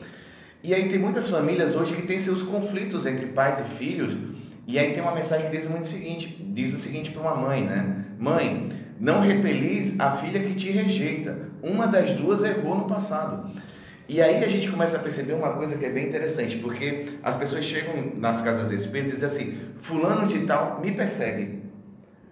[0.63, 4.15] E aí tem muitas famílias hoje que têm seus conflitos entre pais e filhos,
[4.67, 7.35] e aí tem uma mensagem que diz muito o seguinte, diz o seguinte para uma
[7.35, 8.05] mãe, né?
[8.19, 8.69] Mãe,
[9.01, 11.49] não repelis a filha que te rejeita.
[11.63, 13.51] Uma das duas errou no passado.
[14.09, 17.37] E aí a gente começa a perceber uma coisa que é bem interessante, porque as
[17.37, 21.61] pessoas chegam nas casas espíritas e dizem assim: Fulano de Tal me persegue.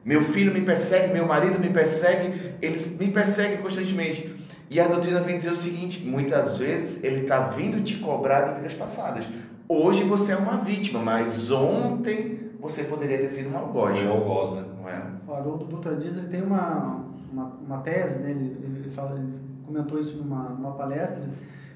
[0.04, 4.38] Meu filho me persegue, meu marido me persegue, eles me perseguem constantemente.
[4.70, 8.54] E a doutrina vem dizer o seguinte: muitas vezes ele está vindo te cobrar de
[8.57, 9.26] vidas passadas.
[9.68, 13.98] Hoje você é uma vítima, mas ontem você poderia ter sido um algoz.
[14.02, 14.64] Um algoz, né?
[14.81, 15.02] Não é?
[15.26, 18.31] O Haroldo Dutra Dias ele tem uma, uma, uma tese, né?
[18.31, 19.33] ele, ele, fala, ele
[19.64, 21.22] comentou isso numa, numa palestra,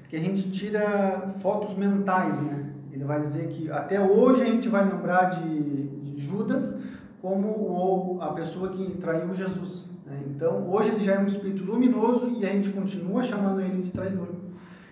[0.09, 2.71] que a gente tira fotos mentais, né?
[2.91, 6.75] Ele vai dizer que até hoje a gente vai lembrar de, de Judas
[7.21, 9.92] como o, a pessoa que traiu Jesus.
[10.05, 10.23] Né?
[10.27, 13.91] Então, hoje ele já é um espírito luminoso e a gente continua chamando ele de
[13.91, 14.27] traidor.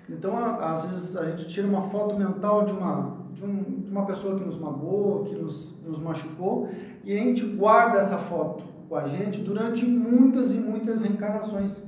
[0.10, 4.06] Então, às vezes a gente tira uma foto mental de uma, de, um, de uma
[4.06, 6.70] pessoa que nos magoou, que nos, nos machucou,
[7.04, 11.82] e a gente guarda essa foto com a gente durante muitas e muitas reencarnações.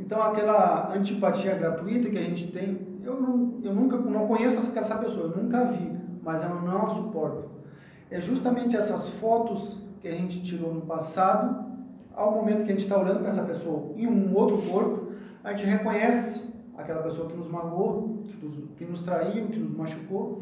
[0.00, 4.96] Então, aquela antipatia gratuita que a gente tem, eu, não, eu nunca não conheço essa
[4.96, 5.90] pessoa, eu nunca vi,
[6.22, 7.50] mas eu não a suporto.
[8.10, 11.65] É justamente essas fotos que a gente tirou no passado,
[12.16, 15.12] ao momento que a gente está olhando para essa pessoa em um outro corpo,
[15.44, 16.40] a gente reconhece
[16.76, 20.40] aquela pessoa que nos magoou, que nos, que nos traiu, que nos machucou,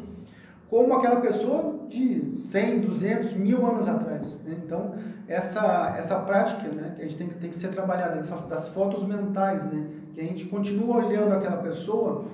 [0.71, 4.27] como aquela pessoa de 100, 200, mil anos atrás.
[4.45, 4.57] Né?
[4.65, 4.95] Então,
[5.29, 9.65] essa, essa prática né, que a gente tem, tem que ser trabalhada, das fotos mentais,
[9.65, 12.25] né, que a gente continua olhando aquela pessoa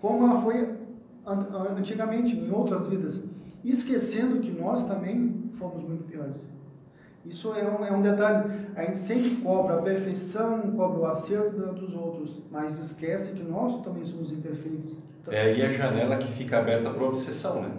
[0.00, 0.68] como ela foi
[1.78, 3.22] antigamente, em outras vidas,
[3.64, 6.36] esquecendo que nós também fomos muito piores.
[7.24, 8.50] Isso é um, é um detalhe.
[8.76, 13.82] A gente sempre cobra a perfeição, cobra o acerto dos outros, mas esquece que nós
[13.82, 14.96] também somos imperfeitos.
[15.30, 17.70] É aí a janela que fica aberta para obsessão, né?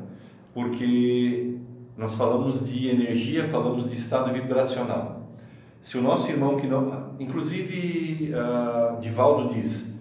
[0.54, 1.58] Porque
[1.96, 5.22] nós falamos de energia, falamos de estado vibracional.
[5.82, 7.14] Se o nosso irmão que não.
[7.20, 9.96] Inclusive, uh, Divaldo diz: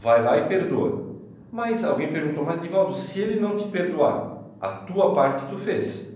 [0.00, 1.06] vai lá e perdoa.
[1.52, 6.07] Mas alguém perguntou, mas Divaldo, se ele não te perdoar, a tua parte tu fez.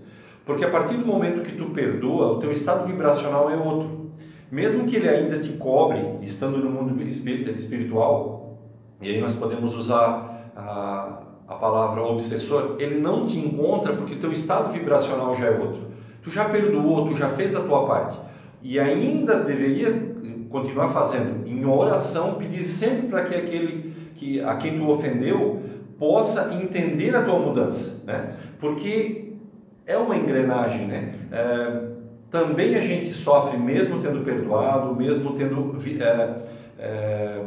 [0.45, 4.11] Porque a partir do momento que tu perdoa, o teu estado vibracional é outro.
[4.51, 8.59] Mesmo que ele ainda te cobre, estando no mundo espiritual,
[9.01, 14.31] e aí nós podemos usar a, a palavra obsessor, ele não te encontra porque teu
[14.31, 15.81] estado vibracional já é outro.
[16.21, 18.17] Tu já perdoou, tu já fez a tua parte.
[18.61, 20.13] E ainda deveria
[20.49, 25.61] continuar fazendo em oração, pedir sempre para que aquele que a quem tu ofendeu
[25.97, 28.35] possa entender a tua mudança, né?
[28.59, 29.22] Porque
[29.85, 31.13] é uma engrenagem, né?
[31.31, 31.93] É,
[32.31, 36.35] também a gente sofre mesmo tendo perdoado, mesmo tendo é,
[36.79, 37.41] é,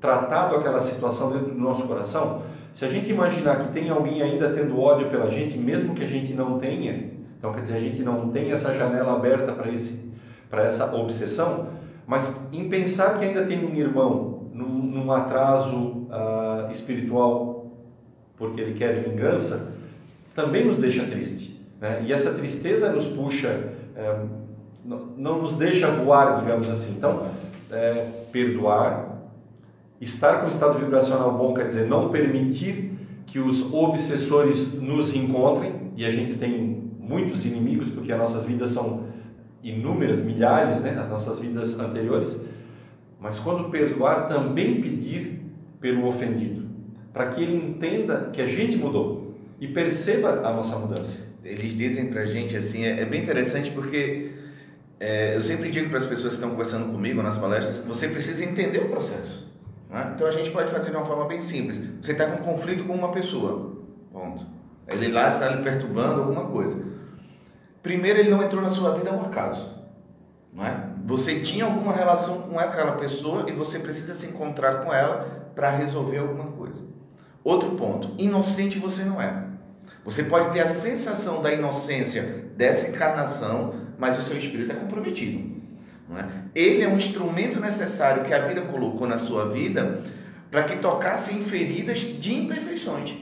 [0.00, 2.42] tratado aquela situação dentro do nosso coração.
[2.72, 6.08] Se a gente imaginar que tem alguém ainda tendo ódio pela gente, mesmo que a
[6.08, 10.10] gente não tenha, então quer dizer, a gente não tem essa janela aberta para esse
[10.48, 11.68] para essa obsessão,
[12.06, 17.52] mas em pensar que ainda tem um irmão num, num atraso uh, espiritual
[18.42, 19.72] porque ele quer vingança,
[20.34, 21.51] também nos deixa triste.
[21.82, 22.04] Né?
[22.06, 24.16] E essa tristeza nos puxa, é,
[24.84, 26.94] não nos deixa voar, digamos assim.
[26.96, 27.26] Então,
[27.72, 29.18] é, perdoar,
[30.00, 32.92] estar com um estado vibracional bom quer dizer não permitir
[33.26, 38.70] que os obsessores nos encontrem, e a gente tem muitos inimigos, porque as nossas vidas
[38.70, 39.06] são
[39.60, 40.96] inúmeras, milhares, né?
[40.96, 42.40] as nossas vidas anteriores.
[43.20, 45.42] Mas quando perdoar, também pedir
[45.80, 46.62] pelo ofendido,
[47.12, 52.06] para que ele entenda que a gente mudou e perceba a nossa mudança eles dizem
[52.06, 54.32] para a gente assim, é, é, bem interessante porque
[55.00, 58.44] é, eu sempre digo para as pessoas que estão conversando comigo nas palestras, você precisa
[58.44, 59.50] entender o processo.
[59.90, 60.12] É?
[60.14, 61.80] Então a gente pode fazer de uma forma bem simples.
[62.00, 63.76] Você está com um conflito com uma pessoa,
[64.12, 64.46] ponto.
[64.86, 66.80] Ele lá está lhe perturbando alguma coisa.
[67.82, 69.70] Primeiro, ele não entrou na sua vida ao acaso.
[70.52, 70.88] Não é?
[71.04, 75.70] Você tinha alguma relação com aquela pessoa e você precisa se encontrar com ela para
[75.70, 76.84] resolver alguma coisa.
[77.42, 79.51] Outro ponto, inocente você não é.
[80.04, 85.62] Você pode ter a sensação da inocência dessa encarnação, mas o seu espírito é comprometido.
[86.14, 86.24] É?
[86.54, 90.02] Ele é um instrumento necessário que a vida colocou na sua vida
[90.50, 93.16] para que tocasse em feridas de imperfeições.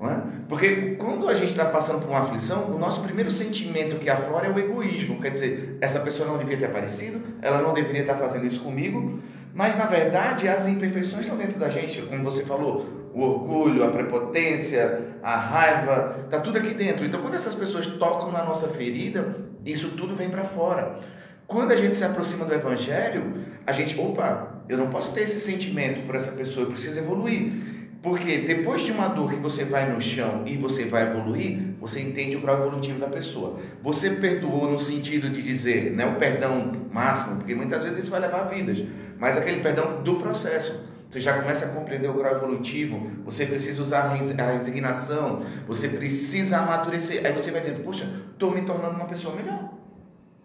[0.00, 0.20] É?
[0.48, 4.46] Porque quando a gente está passando por uma aflição, o nosso primeiro sentimento que aflora
[4.46, 5.20] é o egoísmo.
[5.20, 9.18] Quer dizer, essa pessoa não devia ter aparecido, ela não deveria estar fazendo isso comigo,
[9.52, 13.88] mas na verdade as imperfeições estão dentro da gente, como você falou o orgulho, a
[13.88, 17.04] prepotência, a raiva, está tudo aqui dentro.
[17.04, 20.98] Então, quando essas pessoas tocam na nossa ferida, isso tudo vem para fora.
[21.46, 25.40] Quando a gente se aproxima do Evangelho, a gente, opa, eu não posso ter esse
[25.40, 27.78] sentimento por essa pessoa, eu preciso evoluir.
[28.02, 32.00] Porque depois de uma dor que você vai no chão e você vai evoluir, você
[32.00, 33.58] entende o grau evolutivo da pessoa.
[33.82, 38.10] Você perdoou no sentido de dizer, não é o perdão máximo, porque muitas vezes isso
[38.10, 38.84] vai levar vidas,
[39.18, 40.80] mas aquele perdão do processo
[41.10, 43.10] Você já começa a compreender o grau evolutivo.
[43.24, 45.42] Você precisa usar a resignação.
[45.66, 47.24] Você precisa amadurecer.
[47.24, 49.70] Aí você vai dizendo: Poxa, estou me tornando uma pessoa melhor.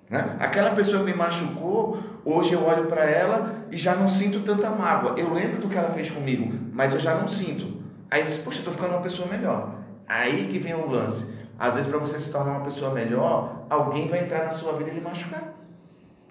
[0.09, 0.35] Né?
[0.39, 4.69] Aquela pessoa que me machucou, hoje eu olho para ela e já não sinto tanta
[4.69, 5.17] mágoa.
[5.17, 7.81] Eu lembro do que ela fez comigo, mas eu já não sinto.
[8.09, 9.75] Aí você, poxa, estou ficando uma pessoa melhor.
[10.07, 11.33] Aí que vem o lance.
[11.57, 14.89] Às vezes, para você se tornar uma pessoa melhor, alguém vai entrar na sua vida
[14.91, 15.53] e lhe machucar.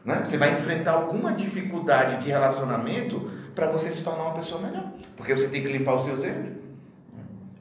[0.05, 0.23] Né?
[0.25, 4.93] Você vai enfrentar alguma dificuldade de relacionamento para você se tornar uma pessoa melhor.
[5.17, 6.53] Porque você tem que limpar os seus erros.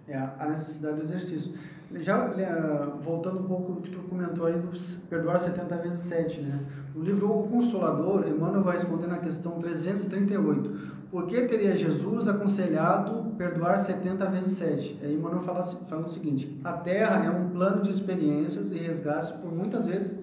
[0.08, 1.54] É a necessidade do exercício.
[1.96, 2.18] Já
[3.04, 4.72] voltando um pouco do que tu comentou aí do
[5.10, 6.60] perdoar 70 vezes 7, né?
[6.96, 11.02] No livro O Consolador, Emmanuel vai responder na questão 338.
[11.12, 15.00] Por que teria Jesus aconselhado perdoar 70 vezes 7?
[15.04, 19.32] Aí Emmanuel fala, fala o seguinte: A Terra é um plano de experiências e resgates
[19.32, 20.18] por muitas vezes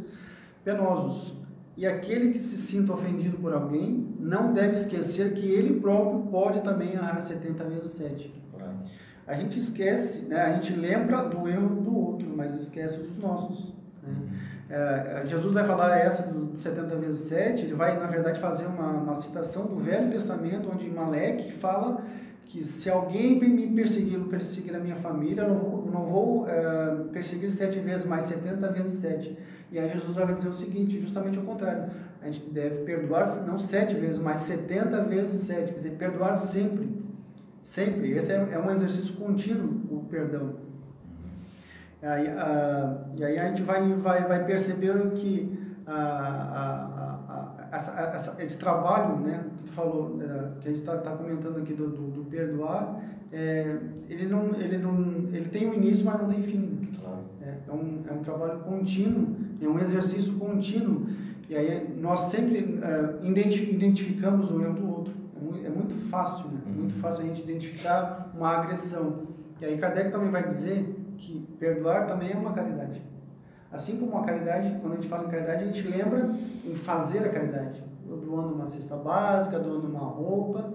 [0.64, 1.37] penosos.
[1.78, 6.60] E aquele que se sinta ofendido por alguém não deve esquecer que ele próprio pode
[6.62, 8.34] também errar 70 vezes 7.
[9.24, 10.40] A gente esquece, né?
[10.40, 13.72] a gente lembra do erro do outro, mas esquece dos nossos.
[14.02, 14.10] Né?
[14.68, 18.90] É, Jesus vai falar essa do 70 vezes 7, ele vai, na verdade, fazer uma,
[18.90, 22.02] uma citação do Velho Testamento, onde Maleque fala
[22.46, 27.04] que se alguém me perseguir, perseguir a minha família, eu não vou, não vou é,
[27.12, 29.38] perseguir sete vezes, mas 70 vezes 7.
[29.70, 31.90] E aí Jesus vai dizer o seguinte, justamente o contrário.
[32.22, 35.72] A gente deve perdoar, não sete vezes, mas 70 vezes 7.
[35.72, 36.88] Quer dizer, perdoar sempre.
[37.62, 38.10] Sempre.
[38.12, 40.54] Esse é, é um exercício contínuo, o perdão.
[42.02, 48.34] Aí, a, e aí a gente vai, vai, vai perceber que a, a, a, essa,
[48.42, 51.88] esse trabalho né, que tu falou, é, que a gente está tá comentando aqui do,
[51.88, 53.00] do, do perdoar,
[53.32, 56.78] é, ele, não, ele, não, ele tem um início, mas não tem fim.
[57.42, 61.06] É, é, um, é um trabalho contínuo, é um exercício contínuo.
[61.48, 65.14] E aí nós sempre é, identificamos o erro do outro.
[65.36, 66.60] É muito, é muito fácil, né?
[66.66, 69.28] É muito fácil a gente identificar uma agressão.
[69.60, 73.02] E aí Kardec também vai dizer que perdoar também é uma caridade.
[73.70, 76.30] Assim como a caridade, quando a gente fala em caridade, a gente lembra
[76.64, 77.82] em fazer a caridade.
[78.06, 80.72] Doando uma cesta básica, doando uma roupa,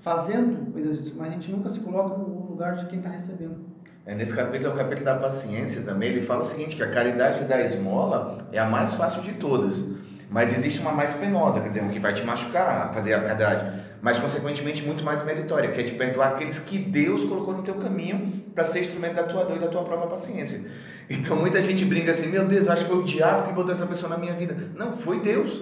[0.00, 3.71] fazendo coisas disso, mas a gente nunca se coloca no lugar de quem está recebendo.
[4.04, 6.90] É, nesse capítulo é o capítulo da paciência também, ele fala o seguinte, que a
[6.90, 9.84] caridade da esmola é a mais fácil de todas,
[10.28, 13.80] mas existe uma mais penosa, quer dizer, um que vai te machucar, fazer a caridade,
[14.00, 17.74] mas consequentemente muito mais meritória, que é te perdoar aqueles que Deus colocou no teu
[17.74, 20.60] caminho para ser instrumento da tua dor e da tua prova paciência.
[21.10, 23.84] Então muita gente brinca assim, meu Deus, acho que foi o diabo que botou essa
[23.84, 24.56] pessoa na minha vida.
[24.74, 25.60] Não, foi Deus.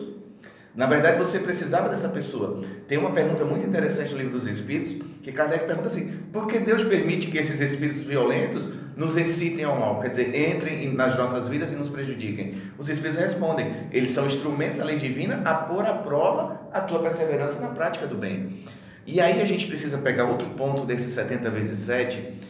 [0.75, 2.63] Na verdade, você precisava dessa pessoa.
[2.87, 6.59] Tem uma pergunta muito interessante no livro dos Espíritos, que Kardec pergunta assim: por que
[6.59, 10.01] Deus permite que esses espíritos violentos nos excitem ao mal?
[10.01, 12.55] Quer dizer, entrem nas nossas vidas e nos prejudiquem?
[12.79, 17.01] Os Espíritos respondem: eles são instrumentos da lei divina a pôr à prova a tua
[17.01, 18.65] perseverança na prática do bem.
[19.07, 22.41] E aí a gente precisa pegar outro ponto desses 70 vezes 7,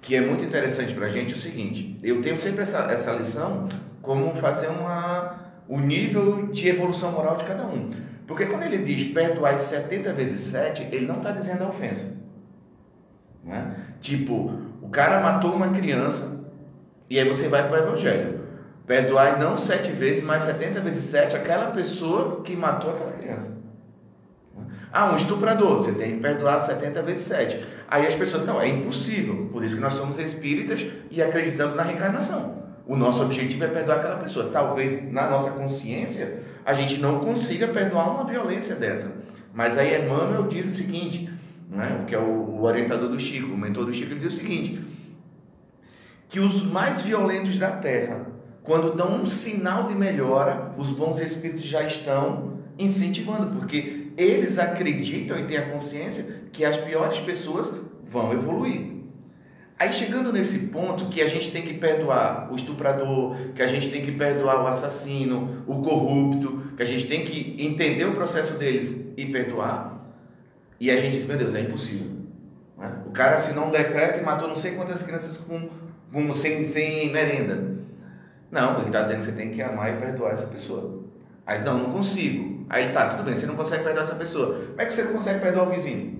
[0.00, 3.68] que é muito interessante para a gente: o seguinte, eu tenho sempre essa, essa lição
[4.02, 7.90] como fazer uma o nível de evolução moral de cada um.
[8.26, 12.06] Porque quando ele diz perdoar 70 vezes 7, ele não está dizendo a ofensa.
[13.44, 13.76] Né?
[14.00, 14.52] Tipo,
[14.82, 16.44] o cara matou uma criança
[17.08, 18.40] e aí você vai para o Evangelho.
[18.86, 23.56] Perdoar não sete vezes, mas 70 vezes 7 aquela pessoa que matou aquela criança.
[24.92, 27.64] Ah, um estuprador, você tem que perdoar 70 vezes 7.
[27.88, 29.48] Aí as pessoas, não, é impossível.
[29.52, 32.62] Por isso que nós somos espíritas e acreditamos na reencarnação.
[32.86, 34.50] O nosso objetivo é perdoar aquela pessoa.
[34.52, 39.12] Talvez na nossa consciência a gente não consiga perdoar uma violência dessa.
[39.54, 41.30] Mas aí Emmanuel diz o seguinte,
[41.70, 44.84] né, que é o, orientador do Chico, o mentor do Chico, ele diz o seguinte:
[46.28, 48.26] que os mais violentos da terra,
[48.64, 55.38] quando dão um sinal de melhora, os bons espíritos já estão incentivando, porque eles acreditam
[55.38, 57.72] e têm a consciência que as piores pessoas
[58.10, 58.95] vão evoluir.
[59.78, 63.90] Aí chegando nesse ponto que a gente tem que perdoar o estuprador, que a gente
[63.90, 68.54] tem que perdoar o assassino, o corrupto, que a gente tem que entender o processo
[68.54, 69.96] deles e perdoar,
[70.80, 72.10] e a gente diz, meu Deus, é impossível.
[72.78, 73.02] Né?
[73.06, 75.68] O cara assinou um decreto e matou não sei quantas crianças com,
[76.12, 77.76] com sem, sem merenda.
[78.50, 81.04] Não, ele está dizendo que você tem que amar e perdoar essa pessoa.
[81.46, 82.64] Aí, não, não consigo.
[82.68, 84.54] Aí tá, tudo bem, você não consegue perdoar essa pessoa.
[84.54, 86.18] Como é que você não consegue perdoar o vizinho?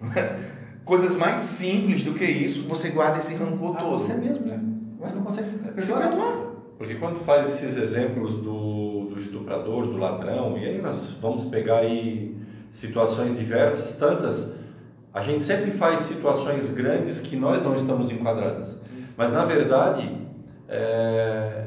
[0.88, 3.98] coisas mais simples do que isso, você guarda esse rancor ah, todo.
[3.98, 4.58] Você mesmo, né?
[4.98, 6.48] Você não consegue se perdoar.
[6.78, 11.80] Porque quando faz esses exemplos do, do estuprador, do ladrão, e aí nós vamos pegar
[11.80, 12.34] aí
[12.70, 14.54] situações diversas, tantas,
[15.12, 18.80] a gente sempre faz situações grandes que nós não estamos enquadradas.
[19.14, 20.10] Mas na verdade,
[20.68, 21.66] é,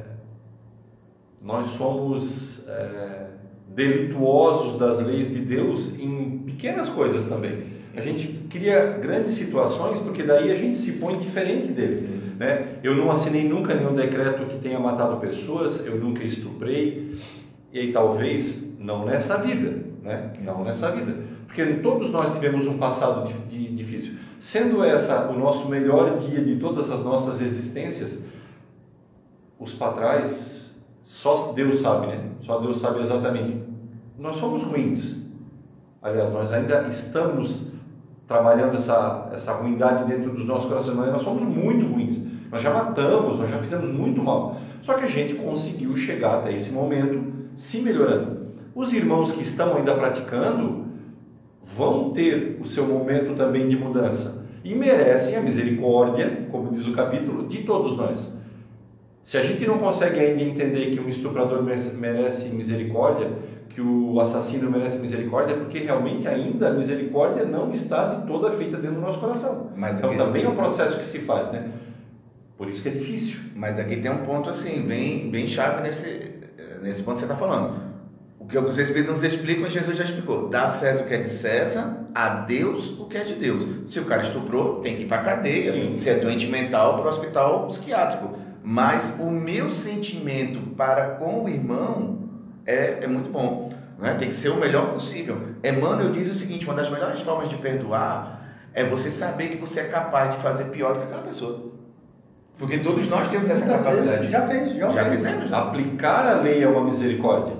[1.39, 3.27] nós somos é,
[3.67, 7.80] delituosos das leis de Deus em pequenas coisas também.
[7.95, 12.35] A gente cria grandes situações porque daí a gente se põe diferente dele.
[12.37, 12.79] Né?
[12.81, 17.19] Eu não assinei nunca nenhum decreto que tenha matado pessoas, eu nunca estuprei,
[17.73, 20.31] e talvez não nessa vida, né?
[20.41, 21.15] não nessa vida.
[21.45, 24.13] Porque todos nós tivemos um passado difícil.
[24.39, 28.23] Sendo essa o nosso melhor dia de todas as nossas existências,
[29.59, 30.71] os patrais,
[31.03, 32.29] só Deus sabe, né?
[32.41, 33.61] Só Deus sabe exatamente.
[34.17, 35.29] Nós somos ruins.
[36.01, 37.71] Aliás, nós ainda estamos
[38.31, 42.17] trabalhando essa, essa ruindade dentro dos nossos corações, mas nós somos muito ruins.
[42.49, 44.55] Nós já matamos, nós já fizemos muito mal.
[44.81, 47.21] Só que a gente conseguiu chegar até esse momento
[47.55, 48.41] se melhorando.
[48.73, 50.85] Os irmãos que estão ainda praticando
[51.75, 56.93] vão ter o seu momento também de mudança e merecem a misericórdia, como diz o
[56.93, 58.33] capítulo, de todos nós.
[59.23, 63.29] Se a gente não consegue ainda entender que um estuprador merece misericórdia,
[63.71, 68.77] que o assassino merece misericórdia, porque realmente ainda a misericórdia não está de toda feita
[68.77, 69.71] dentro do nosso coração.
[69.75, 71.69] Mas então também é um processo que se faz, né?
[72.57, 73.39] Por isso que é difícil.
[73.55, 76.31] Mas aqui tem um ponto assim, bem, bem chave nesse,
[76.81, 77.91] nesse ponto que você está falando.
[78.37, 80.49] O que os Espíritos nos explicam, Jesus já explicou.
[80.49, 83.65] Dá a César o que é de César, a Deus o que é de Deus.
[83.85, 85.71] Se o cara estuprou, tem que ir para a cadeia.
[85.71, 85.95] Sim.
[85.95, 88.37] Se é doente mental, para o hospital psiquiátrico.
[88.63, 92.20] Mas o meu sentimento para com o irmão
[92.65, 93.71] é, é muito bom.
[93.97, 94.15] Né?
[94.15, 95.37] Tem que ser o melhor possível.
[95.63, 98.41] Emmanuel diz o seguinte: uma das melhores formas de perdoar
[98.73, 101.71] é você saber que você é capaz de fazer pior do que aquela pessoa.
[102.57, 104.29] Porque todos nós temos essa capacidade.
[104.29, 105.49] Já fez, já, já fizemos.
[105.49, 105.59] Já.
[105.59, 107.55] Aplicar a lei é uma misericórdia.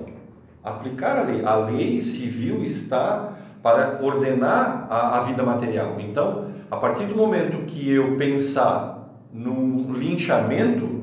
[0.62, 1.44] Aplicar a lei.
[1.44, 3.32] A lei civil está
[3.62, 5.96] para ordenar a, a vida material.
[5.98, 11.01] Então, a partir do momento que eu pensar num linchamento,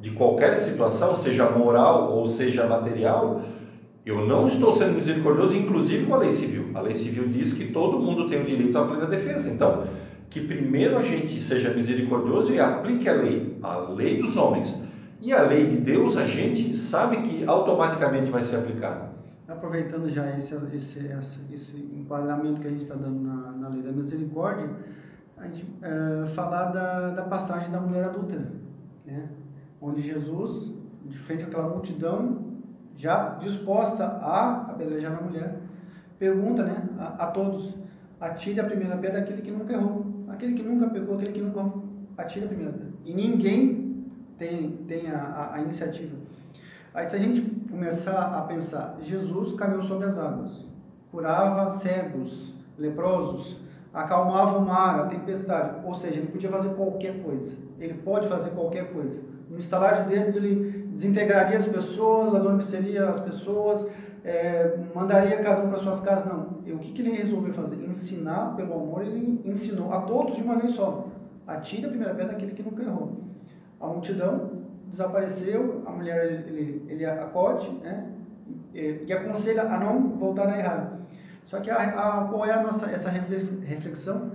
[0.00, 3.42] de qualquer situação, seja moral ou seja material,
[4.04, 6.70] eu não estou sendo misericordioso, inclusive com a lei civil.
[6.74, 9.50] A lei civil diz que todo mundo tem o direito à plena defesa.
[9.50, 9.84] Então,
[10.30, 14.82] que primeiro a gente seja misericordioso e aplique a lei, a lei dos homens.
[15.20, 19.10] E a lei de Deus, a gente sabe que automaticamente vai ser aplicada.
[19.46, 21.10] Aproveitando já esse, esse,
[21.52, 24.70] esse enquadramento que a gente está dando na, na lei da misericórdia,
[25.36, 28.50] a gente é, falar da, da passagem da mulher adúltera.
[29.04, 29.28] Né?
[29.80, 30.72] Onde Jesus,
[31.04, 32.50] de frente àquela multidão,
[32.96, 35.60] já disposta a apedrejar a mulher,
[36.18, 37.74] pergunta né, a, a, todos:
[38.20, 40.06] atire a primeira pedra aquele que nunca errou.
[40.28, 41.72] Aquele que nunca pecou, aquele que nunca
[42.16, 42.92] atire a primeira pedra.
[43.04, 44.06] E ninguém
[44.38, 46.16] tem, tem a, a, a iniciativa.
[46.92, 50.68] Aí, se a gente começar a pensar, Jesus caminhou sobre as águas,
[51.10, 53.60] curava cegos, leprosos,
[53.92, 57.56] acalmava o mar, a tempestade, ou seja, ele podia fazer qualquer coisa.
[57.78, 59.20] Ele pode fazer qualquer coisa.
[59.50, 63.84] No instalar de dedos, ele desintegraria as pessoas, adormeceria as pessoas,
[64.24, 66.26] é, mandaria cada um para suas casas.
[66.26, 66.60] Não.
[66.64, 67.84] E o que, que ele resolveu fazer?
[67.84, 71.08] Ensinar pelo amor, ele ensinou a todos de uma vez só.
[71.48, 73.24] Atire a primeira pedra daquele que nunca errou.
[73.80, 74.50] A multidão
[74.86, 78.08] desapareceu, a mulher ele, ele acode né,
[78.72, 81.00] e, e aconselha a não voltar a errar.
[81.44, 84.30] Só que a, a, qual é a nossa, essa reflexão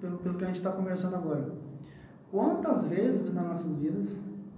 [0.00, 1.52] pelo, pelo que a gente está conversando agora?
[2.30, 4.08] Quantas vezes nas nossas vidas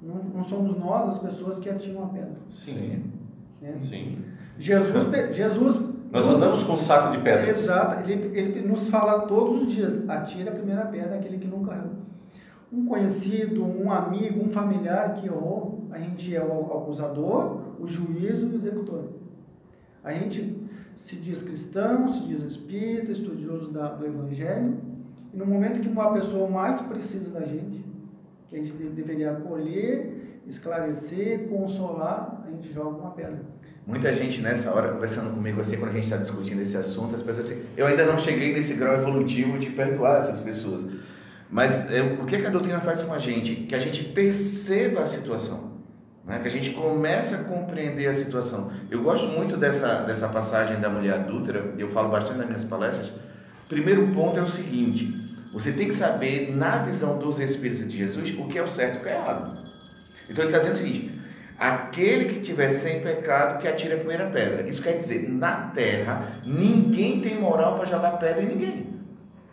[0.03, 2.37] não, não, somos nós as pessoas que atiram a pedra.
[2.51, 3.03] Sim.
[3.63, 3.73] É.
[3.83, 4.19] Sim.
[4.59, 7.49] Jesus, Jesus nós andamos com um saco de pedra.
[7.51, 8.09] Exato.
[8.09, 11.93] Ele, ele nos fala todos os dias: atira a primeira pedra aquele que nunca errou.
[12.73, 18.41] Um conhecido, um amigo, um familiar que errou, a gente é o acusador, o juiz
[18.41, 19.05] e o executor.
[20.03, 20.57] A gente
[20.97, 24.77] se diz cristão, se diz espírita, estudioso da, do Evangelho,
[25.33, 27.85] e no momento que uma pessoa mais precisa da gente,
[28.49, 33.41] que a gente deveria acolher, esclarecer, consolar, a gente joga uma pedra.
[33.87, 37.23] Muita gente nessa hora conversando comigo assim, quando a gente está discutindo esse assunto, as
[37.23, 40.85] pessoas assim, eu ainda não cheguei nesse grau evolutivo de perdoar essas pessoas.
[41.49, 43.55] Mas é, o que, que a doutrina faz com a gente?
[43.55, 45.73] Que a gente perceba a situação,
[46.25, 46.41] né?
[46.41, 48.73] que a gente comece a compreender a situação.
[48.91, 53.13] Eu gosto muito dessa, dessa passagem da mulher adúltera, eu falo bastante nas minhas palestras.
[53.69, 58.35] Primeiro ponto é o seguinte: você tem que saber, na visão dos Espíritos de Jesus,
[58.39, 59.57] o que é o certo e o que é errado.
[60.29, 61.21] Então ele está dizendo o seguinte:
[61.59, 64.69] aquele que tiver sem pecado, que atire a primeira pedra.
[64.69, 68.87] Isso quer dizer, na terra, ninguém tem moral para jogar pedra em ninguém.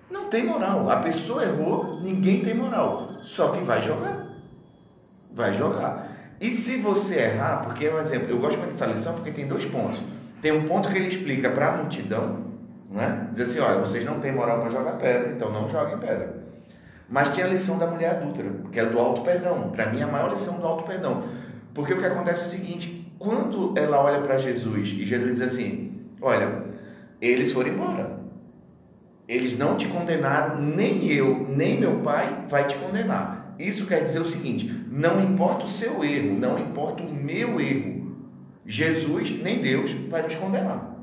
[0.10, 0.90] Não tem moral.
[0.90, 3.10] A pessoa errou, ninguém tem moral.
[3.22, 4.28] Só que vai jogar.
[5.34, 6.12] Vai jogar.
[6.40, 9.66] E se você errar, porque, por exemplo, eu gosto muito dessa lição porque tem dois
[9.66, 10.00] pontos.
[10.42, 12.43] Tem um ponto que ele explica para a multidão,
[12.94, 13.28] né?
[13.34, 16.44] Diz assim: olha, vocês não têm moral para jogar pedra, então não joguem pedra.
[17.10, 19.72] Mas tinha a lição da mulher adúltera, que é do alto perdão.
[19.72, 21.24] Para mim, a maior lição do alto perdão.
[21.74, 25.42] Porque o que acontece é o seguinte: quando ela olha para Jesus e Jesus diz
[25.42, 26.64] assim: Olha,
[27.20, 28.24] eles foram embora.
[29.28, 33.56] Eles não te condenaram, nem eu, nem meu pai vai te condenar.
[33.58, 38.18] Isso quer dizer o seguinte: não importa o seu erro, não importa o meu erro,
[38.66, 40.94] Jesus nem Deus vai nos condenar.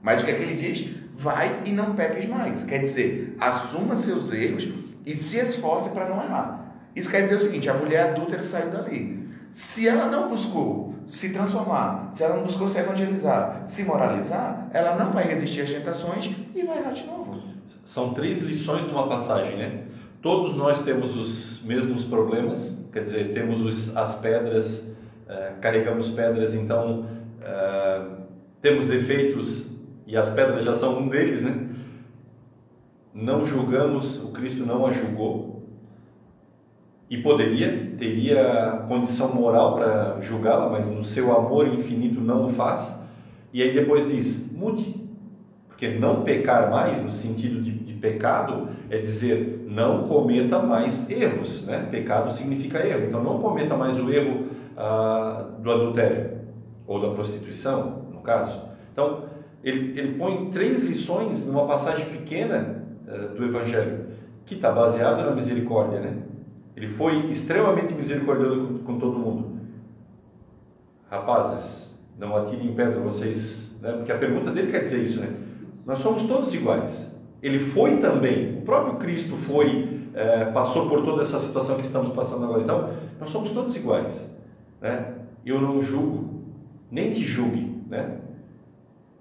[0.00, 1.01] Mas o que é que ele diz?
[1.22, 2.64] Vai e não peques mais.
[2.64, 4.68] Quer dizer, assuma seus erros
[5.06, 6.80] e se esforce para não errar.
[6.96, 9.22] Isso quer dizer o seguinte: a mulher adúltera saiu dali.
[9.50, 14.96] Se ela não buscou se transformar, se ela não buscou se evangelizar, se moralizar, ela
[14.96, 17.40] não vai resistir às tentações e vai errar de novo.
[17.84, 19.84] São três lições numa passagem, né?
[20.20, 24.88] Todos nós temos os mesmos problemas, quer dizer, temos os, as pedras,
[25.28, 27.06] eh, carregamos pedras, então
[27.40, 28.06] eh,
[28.60, 29.71] temos defeitos
[30.06, 31.68] e as pedras já são um deles, né?
[33.14, 35.52] Não julgamos, o Cristo não a julgou
[37.12, 42.98] e poderia, teria condição moral para julgá-la, mas no seu amor infinito não o faz.
[43.52, 44.94] E aí depois diz: mude,
[45.68, 51.66] porque não pecar mais, no sentido de, de, pecado, é dizer não cometa mais erros.
[51.66, 51.86] Né?
[51.90, 53.06] Pecado significa erro.
[53.08, 56.38] Então não cometa mais o erro ah, do adultério,
[56.86, 58.58] ou da prostituição, no caso.
[58.90, 59.24] Então,
[59.62, 64.06] ele, ele põe três lições numa passagem pequena uh, do Evangelho,
[64.44, 66.00] que está baseado na misericórdia.
[66.00, 66.16] Né?
[66.76, 69.60] Ele foi extremamente misericordioso com, com todo mundo.
[71.08, 73.92] Rapazes, não atirem em pedra vocês, né?
[73.92, 75.28] porque a pergunta dele quer dizer isso, né?
[75.84, 77.12] Nós somos todos iguais.
[77.42, 82.10] Ele foi também, o próprio Cristo foi, é, passou por toda essa situação que estamos
[82.10, 82.62] passando agora.
[82.62, 84.30] Então, nós somos todos iguais.
[84.80, 85.12] Né?
[85.44, 86.44] Eu não julgo,
[86.90, 87.82] nem te julgue.
[87.88, 88.18] Né?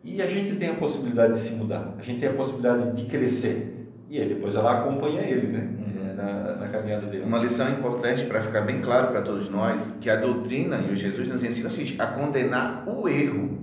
[0.03, 3.05] E a gente tem a possibilidade de se mudar, a gente tem a possibilidade de
[3.05, 3.87] crescer.
[4.09, 5.69] E aí depois ela acompanha ele, né?
[5.79, 6.15] Uhum.
[6.15, 7.23] Na, na, caminhada dele.
[7.23, 10.95] Uma lição importante para ficar bem claro para todos nós, que a doutrina e o
[10.95, 13.57] Jesus nos ensina o seguinte, a condenar o erro.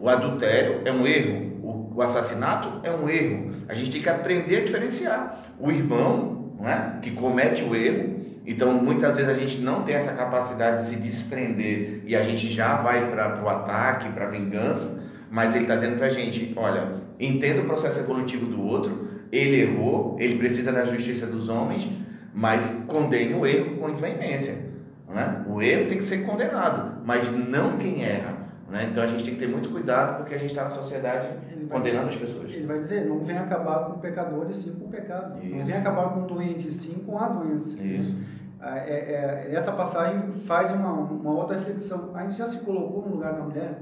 [0.00, 3.50] O adultério é um erro, o assassinato é um erro.
[3.68, 5.42] A gente tem que aprender a diferenciar.
[5.58, 10.12] O irmão é, que comete o erro, então muitas vezes a gente não tem essa
[10.12, 14.98] capacidade de se desprender e a gente já vai para o ataque, para a vingança,
[15.30, 19.62] mas ele está dizendo para a gente: olha, entenda o processo evolutivo do outro, ele
[19.62, 21.88] errou, ele precisa da justiça dos homens,
[22.34, 24.68] mas condene o erro com veemência.
[25.08, 25.44] Né?
[25.48, 28.36] O erro tem que ser condenado, mas não quem erra.
[28.70, 28.88] Né?
[28.90, 31.28] Então a gente tem que ter muito cuidado porque a gente está na sociedade
[31.70, 32.52] condenando as pessoas.
[32.52, 35.42] Ele vai dizer, não vem acabar com pecadores, sim com o pecado.
[35.42, 35.56] Isso.
[35.56, 37.82] Não vem acabar com o doente, sim com a doença.
[37.82, 38.16] Isso.
[38.60, 42.10] É, é, essa passagem faz uma, uma outra reflexão.
[42.14, 43.78] A gente já se colocou no lugar da mulher?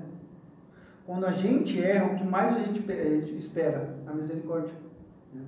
[1.07, 2.81] Quando a gente erra, o que mais a gente
[3.39, 3.95] espera?
[4.09, 4.75] A misericórdia.
[5.33, 5.43] Né?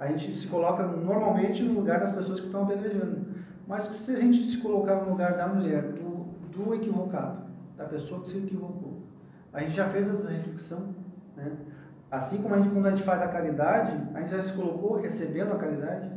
[0.00, 3.26] A gente se coloca normalmente no lugar das pessoas que estão apedrejando.
[3.68, 7.42] Mas se a gente se colocar no lugar da mulher, do, do equivocado,
[7.76, 9.02] da pessoa que se equivocou,
[9.52, 10.94] a gente já fez essa reflexão.
[11.36, 11.52] Né?
[12.10, 14.98] Assim como a gente, quando a gente faz a caridade, a gente já se colocou
[14.98, 16.10] recebendo a caridade.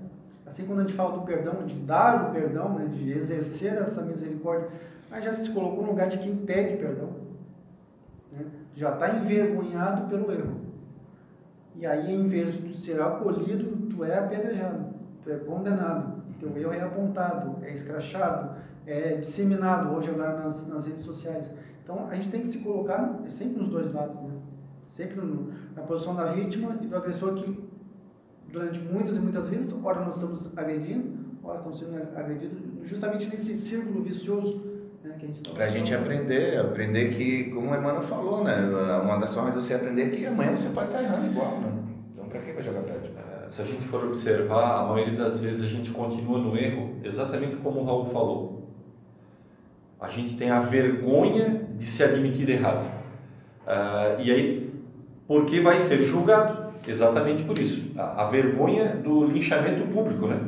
[0.45, 4.01] Assim quando a gente fala do perdão, de dar o perdão, né, de exercer essa
[4.01, 4.69] misericórdia,
[5.11, 7.24] a gente já se colocou no lugar de quem pede perdão.
[8.76, 10.61] Já está envergonhado pelo erro.
[11.76, 14.86] E aí, em vez de ser acolhido, tu é apedrejado,
[15.23, 16.23] tu é condenado.
[16.39, 18.55] Teu erro é apontado, é escrachado,
[18.86, 21.49] é disseminado hoje agora nas, nas redes sociais.
[21.84, 24.21] Então, a gente tem que se colocar sempre nos dois lados.
[24.21, 24.36] Né?
[24.95, 27.63] sempre no, na posição da vítima e do agressor que
[28.49, 33.55] durante muitas e muitas vidas, ora nós estamos agredindo, ora estamos sendo agredidos, justamente nesse
[33.57, 34.63] círculo vicioso
[35.05, 38.55] né, que a gente Para a aprender, aprender que, como o Emmanuel falou, né,
[39.03, 41.71] uma das formas de você aprender é que amanhã você pode estar errando igual, né?
[42.13, 43.11] Então para que vai jogar pedra?
[43.17, 46.95] É, se a gente for observar, a maioria das vezes a gente continua no erro,
[47.03, 48.69] exatamente como o Raul falou.
[49.99, 52.85] A gente tem a vergonha de se admitir errado.
[53.65, 54.73] Uh, e aí
[55.27, 56.65] porque vai ser julgado.
[56.87, 57.91] Exatamente por isso.
[57.97, 60.39] A, a, vergonha do linchamento público, né?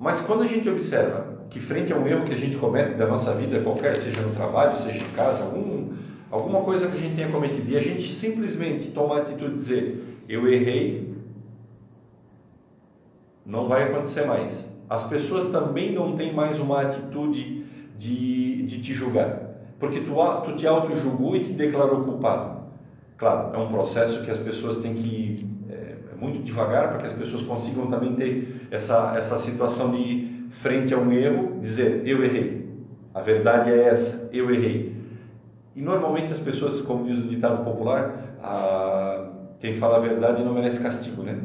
[0.00, 3.06] Mas quando a gente observa que frente a um erro que a gente comete da
[3.06, 5.88] nossa vida, qualquer, seja no trabalho, seja em casa, algum,
[6.30, 9.56] alguma coisa que a gente tenha cometido, e a gente simplesmente toma a atitude de
[9.56, 11.12] dizer, eu errei,
[13.44, 14.68] não vai acontecer mais.
[14.88, 17.64] As pessoas também não têm mais uma atitude
[17.98, 22.60] de, de te julgar, porque tu, tu te auto-julgou e te declarou culpado.
[23.16, 26.98] Claro, é um processo que as pessoas têm que ir é, é, muito devagar para
[26.98, 30.19] que as pessoas consigam também ter essa, essa situação de,
[30.50, 32.68] frente a um erro, dizer: eu errei.
[33.14, 34.96] A verdade é essa, eu errei.
[35.74, 39.28] E normalmente as pessoas, como diz o ditado popular, a,
[39.58, 41.38] quem fala a verdade não merece castigo, né?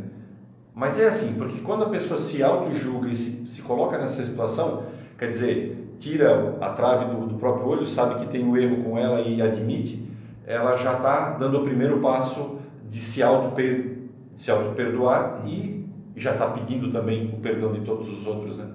[0.73, 4.83] Mas é assim, porque quando a pessoa se auto-julga e se, se coloca nessa situação,
[5.17, 8.97] quer dizer, tira a trave do, do próprio olho, sabe que tem um erro com
[8.97, 10.05] ela e admite,
[10.45, 15.85] ela já está dando o primeiro passo de se auto-perdoar auto e
[16.15, 18.67] já está pedindo também o perdão de todos os outros, né?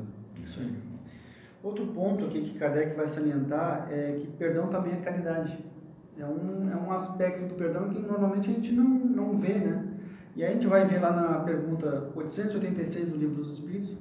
[0.45, 0.73] Isso aí.
[1.63, 5.59] Outro ponto aqui que Kardec vai salientar é que perdão também é caridade.
[6.19, 9.85] É um, é um aspecto do perdão que normalmente a gente não, não vê, né?
[10.37, 13.97] E aí a gente vai ver lá na pergunta 886 do Livro dos Espíritos,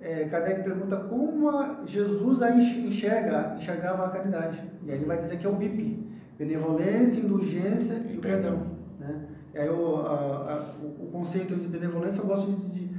[0.00, 1.50] é, Kardec pergunta como
[1.86, 4.62] Jesus a enxerga, enxergava a caridade.
[4.84, 6.06] E aí ele vai dizer que é o BIP,
[6.38, 8.62] benevolência, indulgência e, o perdão.
[9.00, 9.20] Né?
[9.54, 12.95] E aí o, a, a, o, conceito de benevolência eu gosto de, de,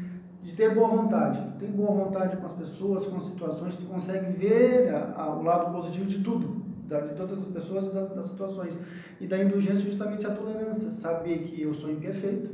[0.48, 1.42] de, ter boa vontade.
[1.60, 5.72] Tem boa vontade com as pessoas, com as situações, tu consegue ver a, o lado
[5.74, 8.78] positivo de tudo, da, de todas as pessoas e das, das situações.
[9.20, 12.50] E da indulgência justamente a tolerância, saber que eu sou imperfeito,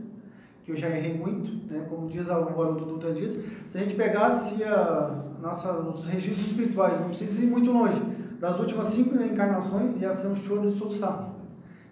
[0.64, 1.86] que eu já errei muito, né?
[1.90, 7.00] como diz o Haroldo Dutra diz, se a gente pegasse a nossa, os registros espirituais,
[7.00, 8.02] não precisa ir muito longe,
[8.40, 11.34] das últimas cinco encarnações ia ser um choro de soluçar.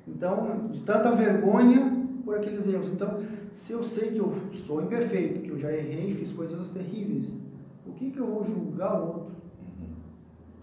[0.08, 1.91] Então, de tanta vergonha
[2.32, 2.88] por aqueles erros.
[2.88, 3.20] Então,
[3.52, 4.34] se eu sei que eu
[4.66, 7.30] sou imperfeito, que eu já errei, fiz coisas terríveis,
[7.86, 9.32] o que, que eu vou julgar o outro?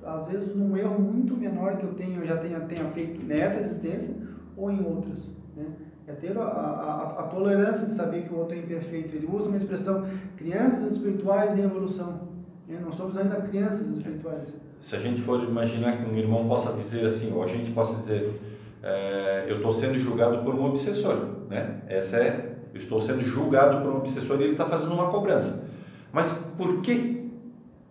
[0.03, 3.61] Às vezes, num erro muito menor que eu tenho, eu já tenha, tenha feito nessa
[3.61, 4.15] existência
[4.57, 5.29] ou em outras.
[5.55, 5.67] Né?
[6.07, 9.15] É ter a, a, a, tolerância de saber que o outro é imperfeito.
[9.15, 10.07] Ele usa uma expressão,
[10.39, 12.29] crianças espirituais em evolução.
[12.67, 12.81] Né?
[12.83, 14.55] Nós somos ainda crianças espirituais.
[14.81, 18.01] Se a gente for imaginar que um irmão possa dizer assim, ou a gente possa
[18.01, 18.41] dizer,
[18.83, 21.81] é, eu estou sendo julgado por um obsessor, né?
[21.89, 25.69] Essa é, eu estou sendo julgado por um obsessor e ele está fazendo uma cobrança.
[26.13, 27.31] Mas por que,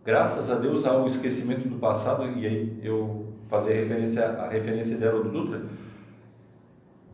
[0.06, 4.98] graças a Deus, há o esquecimento do passado e aí eu fazer referência, a referência
[4.98, 5.62] dela do Dutra,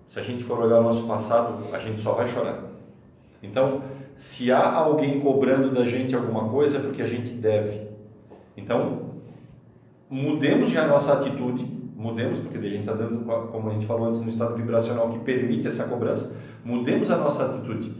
[0.07, 2.63] se a gente for olhar o nosso passado, a gente só vai chorar.
[3.41, 3.81] Então,
[4.15, 7.87] se há alguém cobrando da gente alguma coisa, é porque a gente deve.
[8.55, 9.09] Então,
[10.09, 14.07] mudemos já a nossa atitude, mudemos, porque a gente está dando, como a gente falou
[14.07, 17.93] antes, no estado vibracional que permite essa cobrança, mudemos a nossa atitude.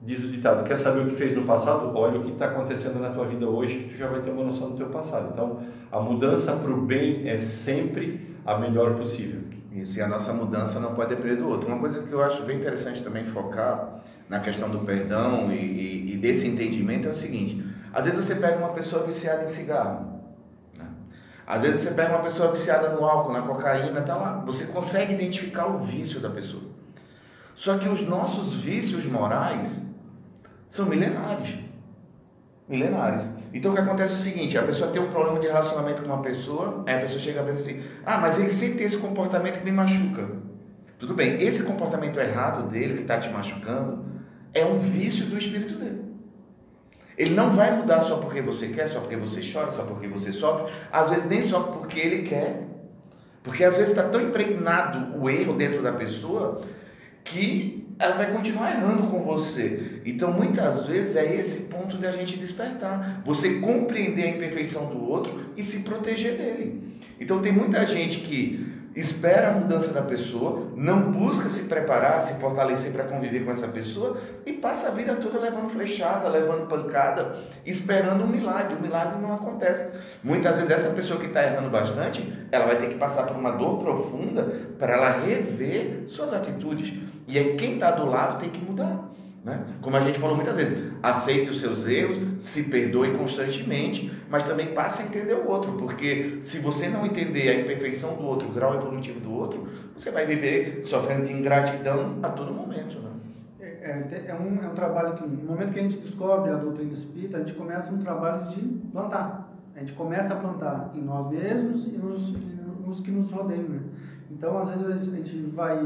[0.00, 1.96] Diz o ditado, quer saber o que fez no passado?
[1.96, 4.70] Olha o que está acontecendo na tua vida hoje, tu já vai ter uma noção
[4.70, 5.30] do teu passado.
[5.32, 5.60] Então,
[5.92, 9.40] a mudança para o bem é sempre a melhor possível.
[9.72, 11.68] Isso, e a nossa mudança não pode depender do outro.
[11.68, 16.14] Uma coisa que eu acho bem interessante também focar na questão do perdão e, e,
[16.14, 20.11] e desse entendimento é o seguinte: às vezes você pega uma pessoa viciada em cigarro?
[21.54, 25.14] Às vezes você pega uma pessoa viciada no álcool, na cocaína, tá lá, você consegue
[25.14, 26.62] identificar o vício da pessoa.
[27.54, 29.82] Só que os nossos vícios morais
[30.68, 31.58] são milenares
[32.68, 33.28] milenares.
[33.52, 36.08] Então o que acontece é o seguinte, a pessoa tem um problema de relacionamento com
[36.08, 38.96] uma pessoa, aí a pessoa chega e pensa assim, ah, mas ele sempre tem esse
[38.96, 40.26] comportamento que me machuca.
[40.98, 44.06] Tudo bem, esse comportamento errado dele, que está te machucando,
[44.54, 46.11] é um vício do espírito dele.
[47.22, 50.32] Ele não vai mudar só porque você quer, só porque você chora, só porque você
[50.32, 52.66] sofre, às vezes nem só porque ele quer.
[53.44, 56.62] Porque às vezes está tão impregnado o erro dentro da pessoa
[57.22, 60.00] que ela vai continuar errando com você.
[60.04, 63.22] Então, muitas vezes é esse ponto de a gente despertar.
[63.24, 66.98] Você compreender a imperfeição do outro e se proteger dele.
[67.20, 72.34] Então, tem muita gente que espera a mudança da pessoa, não busca se preparar, se
[72.34, 77.36] fortalecer para conviver com essa pessoa e passa a vida toda levando flechada, levando pancada,
[77.64, 78.74] esperando um milagre.
[78.74, 79.90] O milagre não acontece.
[80.22, 83.52] Muitas vezes essa pessoa que está errando bastante, ela vai ter que passar por uma
[83.52, 84.42] dor profunda
[84.78, 86.92] para ela rever suas atitudes.
[87.26, 89.11] E aí quem está do lado tem que mudar.
[89.44, 89.64] Né?
[89.80, 94.72] Como a gente falou muitas vezes, aceite os seus erros, se perdoe constantemente, mas também
[94.72, 98.52] passe a entender o outro, porque se você não entender a imperfeição do outro, o
[98.52, 99.66] grau evolutivo do outro,
[99.96, 103.00] você vai viver sofrendo de ingratidão a todo momento.
[103.00, 103.10] Né?
[103.60, 106.54] É, é, é, um, é um trabalho que, no momento que a gente descobre a
[106.54, 108.60] doutrina espírita, a gente começa um trabalho de
[108.92, 109.52] plantar.
[109.74, 112.32] A gente começa a plantar em nós mesmos e nos,
[112.86, 113.64] nos que nos rodeiam.
[113.64, 113.80] Né?
[114.30, 115.84] Então, às vezes, a gente vai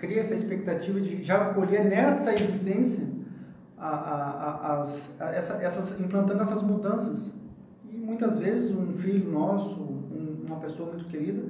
[0.00, 3.06] cria essa expectativa de já colher nessa existência
[3.78, 7.30] a, a, as, essa, essas, implantando essas mudanças.
[7.88, 11.42] E muitas vezes um filho nosso, um, uma pessoa muito querida,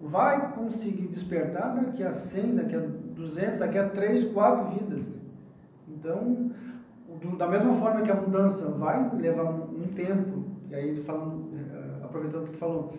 [0.00, 5.04] vai conseguir despertar daqui a 100, daqui a 200, daqui a 3, 4 vidas.
[5.88, 6.50] Então,
[7.38, 12.04] da mesma forma que a mudança vai levar um, um tempo, e aí falando, eh,
[12.04, 12.94] aproveitando o que tu falou,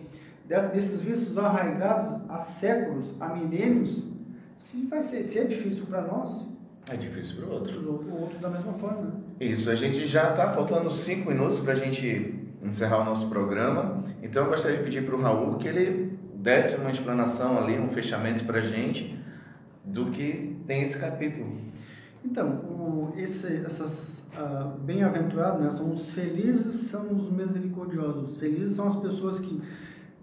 [0.46, 4.13] desses vícios arraigados há séculos, há milênios,
[4.64, 6.46] se vai ser, se é difícil para nós,
[6.90, 7.80] é difícil para o outro.
[7.80, 9.12] O outro da mesma forma.
[9.40, 14.04] Isso, a gente já está faltando cinco minutos para a gente encerrar o nosso programa.
[14.22, 17.88] Então eu gostaria de pedir para o Raul que ele desse uma explanação ali, um
[17.88, 19.18] fechamento para a gente
[19.84, 21.58] do que tem esse capítulo.
[22.24, 28.32] Então, o, esse, essas uh, bem-aventurados né, são os felizes, são os misericordiosos.
[28.32, 29.60] Os felizes são as pessoas que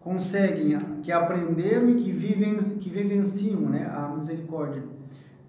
[0.01, 4.83] conseguem, que aprenderam e que, vivem, que vivenciam né, a misericórdia.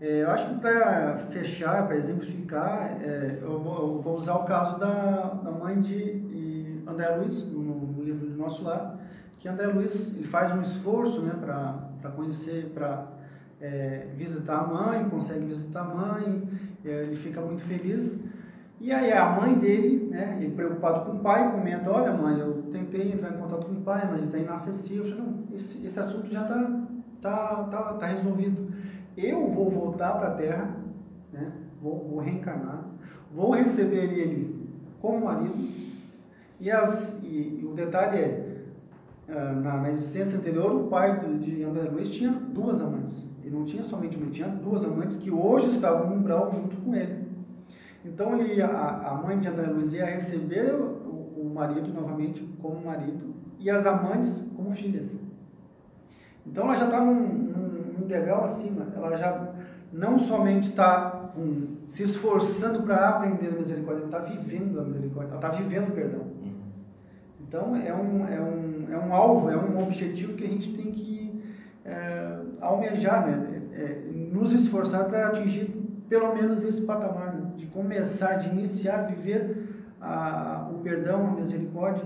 [0.00, 4.44] É, eu acho que para fechar, para exemplificar, é, eu, vou, eu, vou, usar o
[4.44, 8.98] caso da, da mãe de, de André Luiz, no, no, livro do Nosso Lar,
[9.38, 13.06] que André Luiz ele faz um esforço né, para conhecer, para
[13.60, 16.48] é, visitar a mãe, consegue visitar a mãe,
[16.84, 18.18] é, ele fica muito feliz.
[18.80, 22.61] E aí a mãe dele, né, ele preocupado com o pai, comenta, olha mãe, eu
[22.72, 25.04] tentei entrar em contato com o pai, mas ele está inacessível.
[25.04, 26.82] Eu falei, não, esse, esse assunto já está
[27.20, 28.72] tá, tá, tá resolvido.
[29.16, 30.76] Eu vou voltar para a Terra,
[31.32, 32.84] né, vou, vou reencarnar,
[33.32, 34.62] vou receber ele
[35.00, 35.54] como marido,
[36.60, 38.62] e, as, e, e o detalhe é,
[39.28, 43.16] ah, na, na, existência anterior, o pai de André Luiz tinha duas amantes.
[43.44, 46.76] Ele não tinha somente uma, ele tinha duas amantes que hoje estavam no umbral junto
[46.76, 47.26] com ele.
[48.04, 50.72] Então ele, a, a mãe de André Luiz ia receber
[51.42, 55.08] o, marido novamente como marido e as amantes como filhas.
[56.46, 57.68] Então ela já está num, num,
[57.98, 59.48] num, degrau acima, ela já
[59.92, 65.34] não somente está um, se esforçando para aprender a misericórdia, ela está vivendo a misericórdia,
[65.34, 66.26] ela está vivendo o perdão.
[67.40, 70.90] Então é um, é, um, é um alvo, é um objetivo que a gente tem
[70.90, 71.42] que
[71.84, 73.62] é, almejar, né?
[73.74, 77.52] É, é nos esforçar para atingir pelo menos esse patamar, né?
[77.56, 79.61] de começar, de iniciar a viver
[80.02, 82.04] a, o perdão, a misericórdia.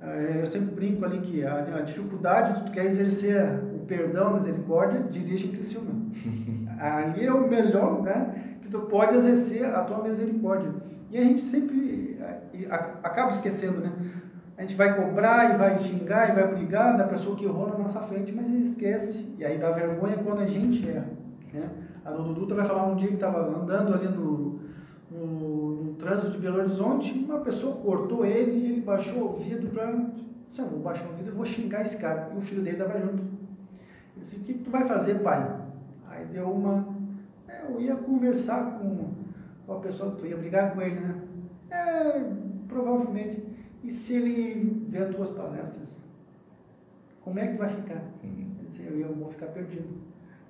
[0.00, 4.28] É, eu sempre brinco ali que a, a dificuldade de tu quer exercer o perdão,
[4.28, 5.94] a misericórdia, dirige em Criciúma.
[6.80, 10.70] Ali é o melhor lugar que tu pode exercer a tua misericórdia.
[11.10, 12.18] E a gente sempre
[13.02, 13.92] acaba esquecendo, né?
[14.56, 17.78] A gente vai cobrar e vai xingar e vai brigar da pessoa que errou na
[17.78, 19.34] nossa frente, mas esquece.
[19.36, 21.08] E aí dá vergonha quando a gente erra.
[21.52, 21.68] Né?
[22.04, 24.60] A Duda vai falar um dia que estava andando ali no,
[25.10, 25.63] no,
[25.94, 29.92] no, trânsito de Belo Horizonte, uma pessoa cortou ele e ele baixou o vidro para.
[30.48, 32.30] Disse, eu vou baixar o vidro e vou xingar esse cara.
[32.34, 33.22] E o filho dele estava junto.
[34.16, 35.60] Ele disse, o que, que tu vai fazer, pai?
[36.08, 36.86] Aí deu uma.
[37.48, 39.12] É, eu ia conversar com,
[39.66, 41.14] com a pessoa, tu ia brigar com ele, né?
[41.70, 42.22] É,
[42.68, 43.42] provavelmente.
[43.82, 45.84] E se ele ver as tuas palestras?
[47.20, 48.02] Como é que vai ficar?
[48.22, 48.54] Uhum.
[48.58, 49.88] Ele disse, eu, eu vou ficar perdido.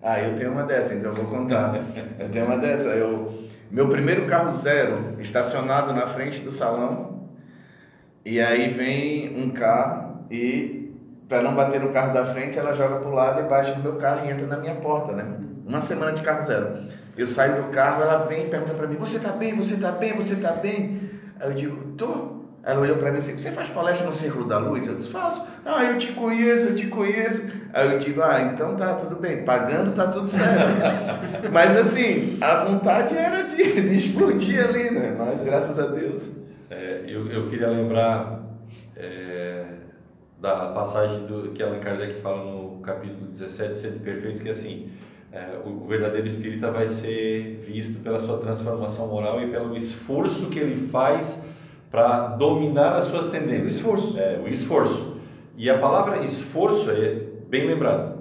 [0.02, 1.74] Ah, eu tenho uma dessa, então eu vou contar.
[2.18, 2.88] Eu tenho uma dessa.
[2.88, 3.32] Eu,
[3.74, 7.28] meu primeiro carro zero, estacionado na frente do salão,
[8.24, 10.92] e aí vem um carro e,
[11.28, 13.82] para não bater no carro da frente, ela joga para o lado e baixa no
[13.82, 15.40] meu carro e entra na minha porta, né?
[15.66, 16.84] Uma semana de carro zero.
[17.16, 19.56] Eu saio do carro, ela vem e pergunta para mim: Você está bem?
[19.56, 20.14] Você está bem?
[20.14, 21.10] Você está bem?
[21.40, 22.43] Aí eu digo: Tô.
[22.64, 24.86] Ela olhou para mim assim: Você faz palestra no Círculo da Luz?
[24.86, 25.46] Eu disse: Faço.
[25.64, 27.44] Ah, eu te conheço, eu te conheço.
[27.72, 29.44] Aí eu digo: Ah, então tá tudo bem.
[29.44, 30.80] Pagando tá tudo certo.
[31.52, 35.14] Mas assim, a vontade era de, de explodir ali, né?
[35.16, 36.30] Mas graças a Deus.
[36.70, 38.40] É, eu, eu queria lembrar
[38.96, 39.64] é,
[40.40, 44.90] da passagem do, que Allan Kardec fala no capítulo 17, Sede Perfeitos, que é assim.
[45.30, 50.48] É, o, o verdadeiro espírita vai ser visto pela sua transformação moral e pelo esforço
[50.48, 51.42] que ele faz
[51.94, 53.74] para dominar as suas tendências.
[53.74, 54.18] O esforço.
[54.18, 55.16] É, o esforço.
[55.56, 58.18] E a palavra esforço é bem lembrado.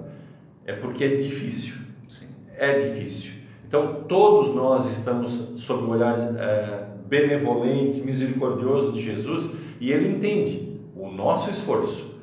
[0.64, 1.74] É porque é difícil.
[2.08, 2.26] Sim.
[2.56, 3.32] É difícil.
[3.66, 10.78] Então, todos nós estamos sob o olhar é, benevolente, misericordioso de Jesus e ele entende
[10.94, 12.14] o nosso esforço.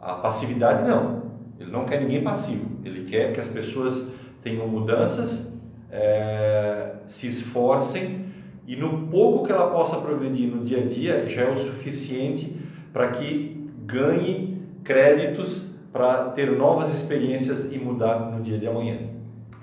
[0.00, 1.24] A passividade não.
[1.58, 2.70] Ele não quer ninguém passivo.
[2.84, 4.12] Ele quer que as pessoas
[4.44, 5.52] tenham mudanças,
[5.90, 8.23] é, se esforcem
[8.66, 12.56] e no pouco que ela possa progredir no dia a dia já é o suficiente
[12.92, 18.98] para que ganhe créditos para ter novas experiências e mudar no dia de amanhã.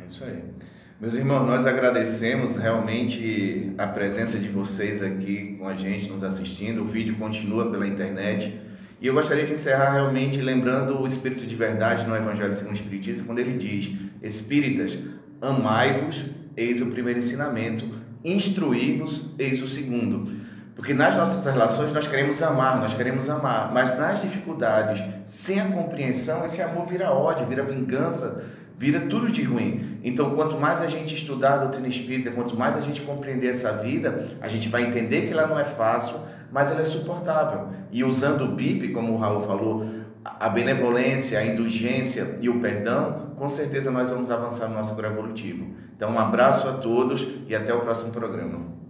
[0.01, 0.43] É isso aí.
[0.99, 6.83] Meus irmãos, nós agradecemos realmente a presença de vocês aqui com a gente, nos assistindo.
[6.83, 8.59] O vídeo continua pela internet.
[9.01, 12.77] E eu gostaria de encerrar realmente lembrando o Espírito de Verdade no Evangelho segundo o
[12.77, 13.91] Espiritismo, quando ele diz:
[14.21, 14.95] Espíritas,
[15.41, 16.23] amai-vos,
[16.55, 17.85] eis o primeiro ensinamento
[18.23, 20.41] instruí-vos, eis o segundo.
[20.75, 25.65] Porque nas nossas relações nós queremos amar, nós queremos amar, mas nas dificuldades, sem a
[25.65, 28.43] compreensão, esse amor vira ódio, vira vingança,
[28.77, 29.99] vira tudo de ruim.
[30.03, 33.71] Então, quanto mais a gente estudar a doutrina espírita, quanto mais a gente compreender essa
[33.73, 36.15] vida, a gente vai entender que ela não é fácil,
[36.51, 37.67] mas ela é suportável.
[37.91, 39.87] E usando o BIP, como o Raul falou,
[40.23, 45.13] a benevolência, a indulgência e o perdão, com certeza nós vamos avançar no nosso grau
[45.13, 45.65] evolutivo.
[45.95, 48.80] Então, um abraço a todos e até o próximo programa.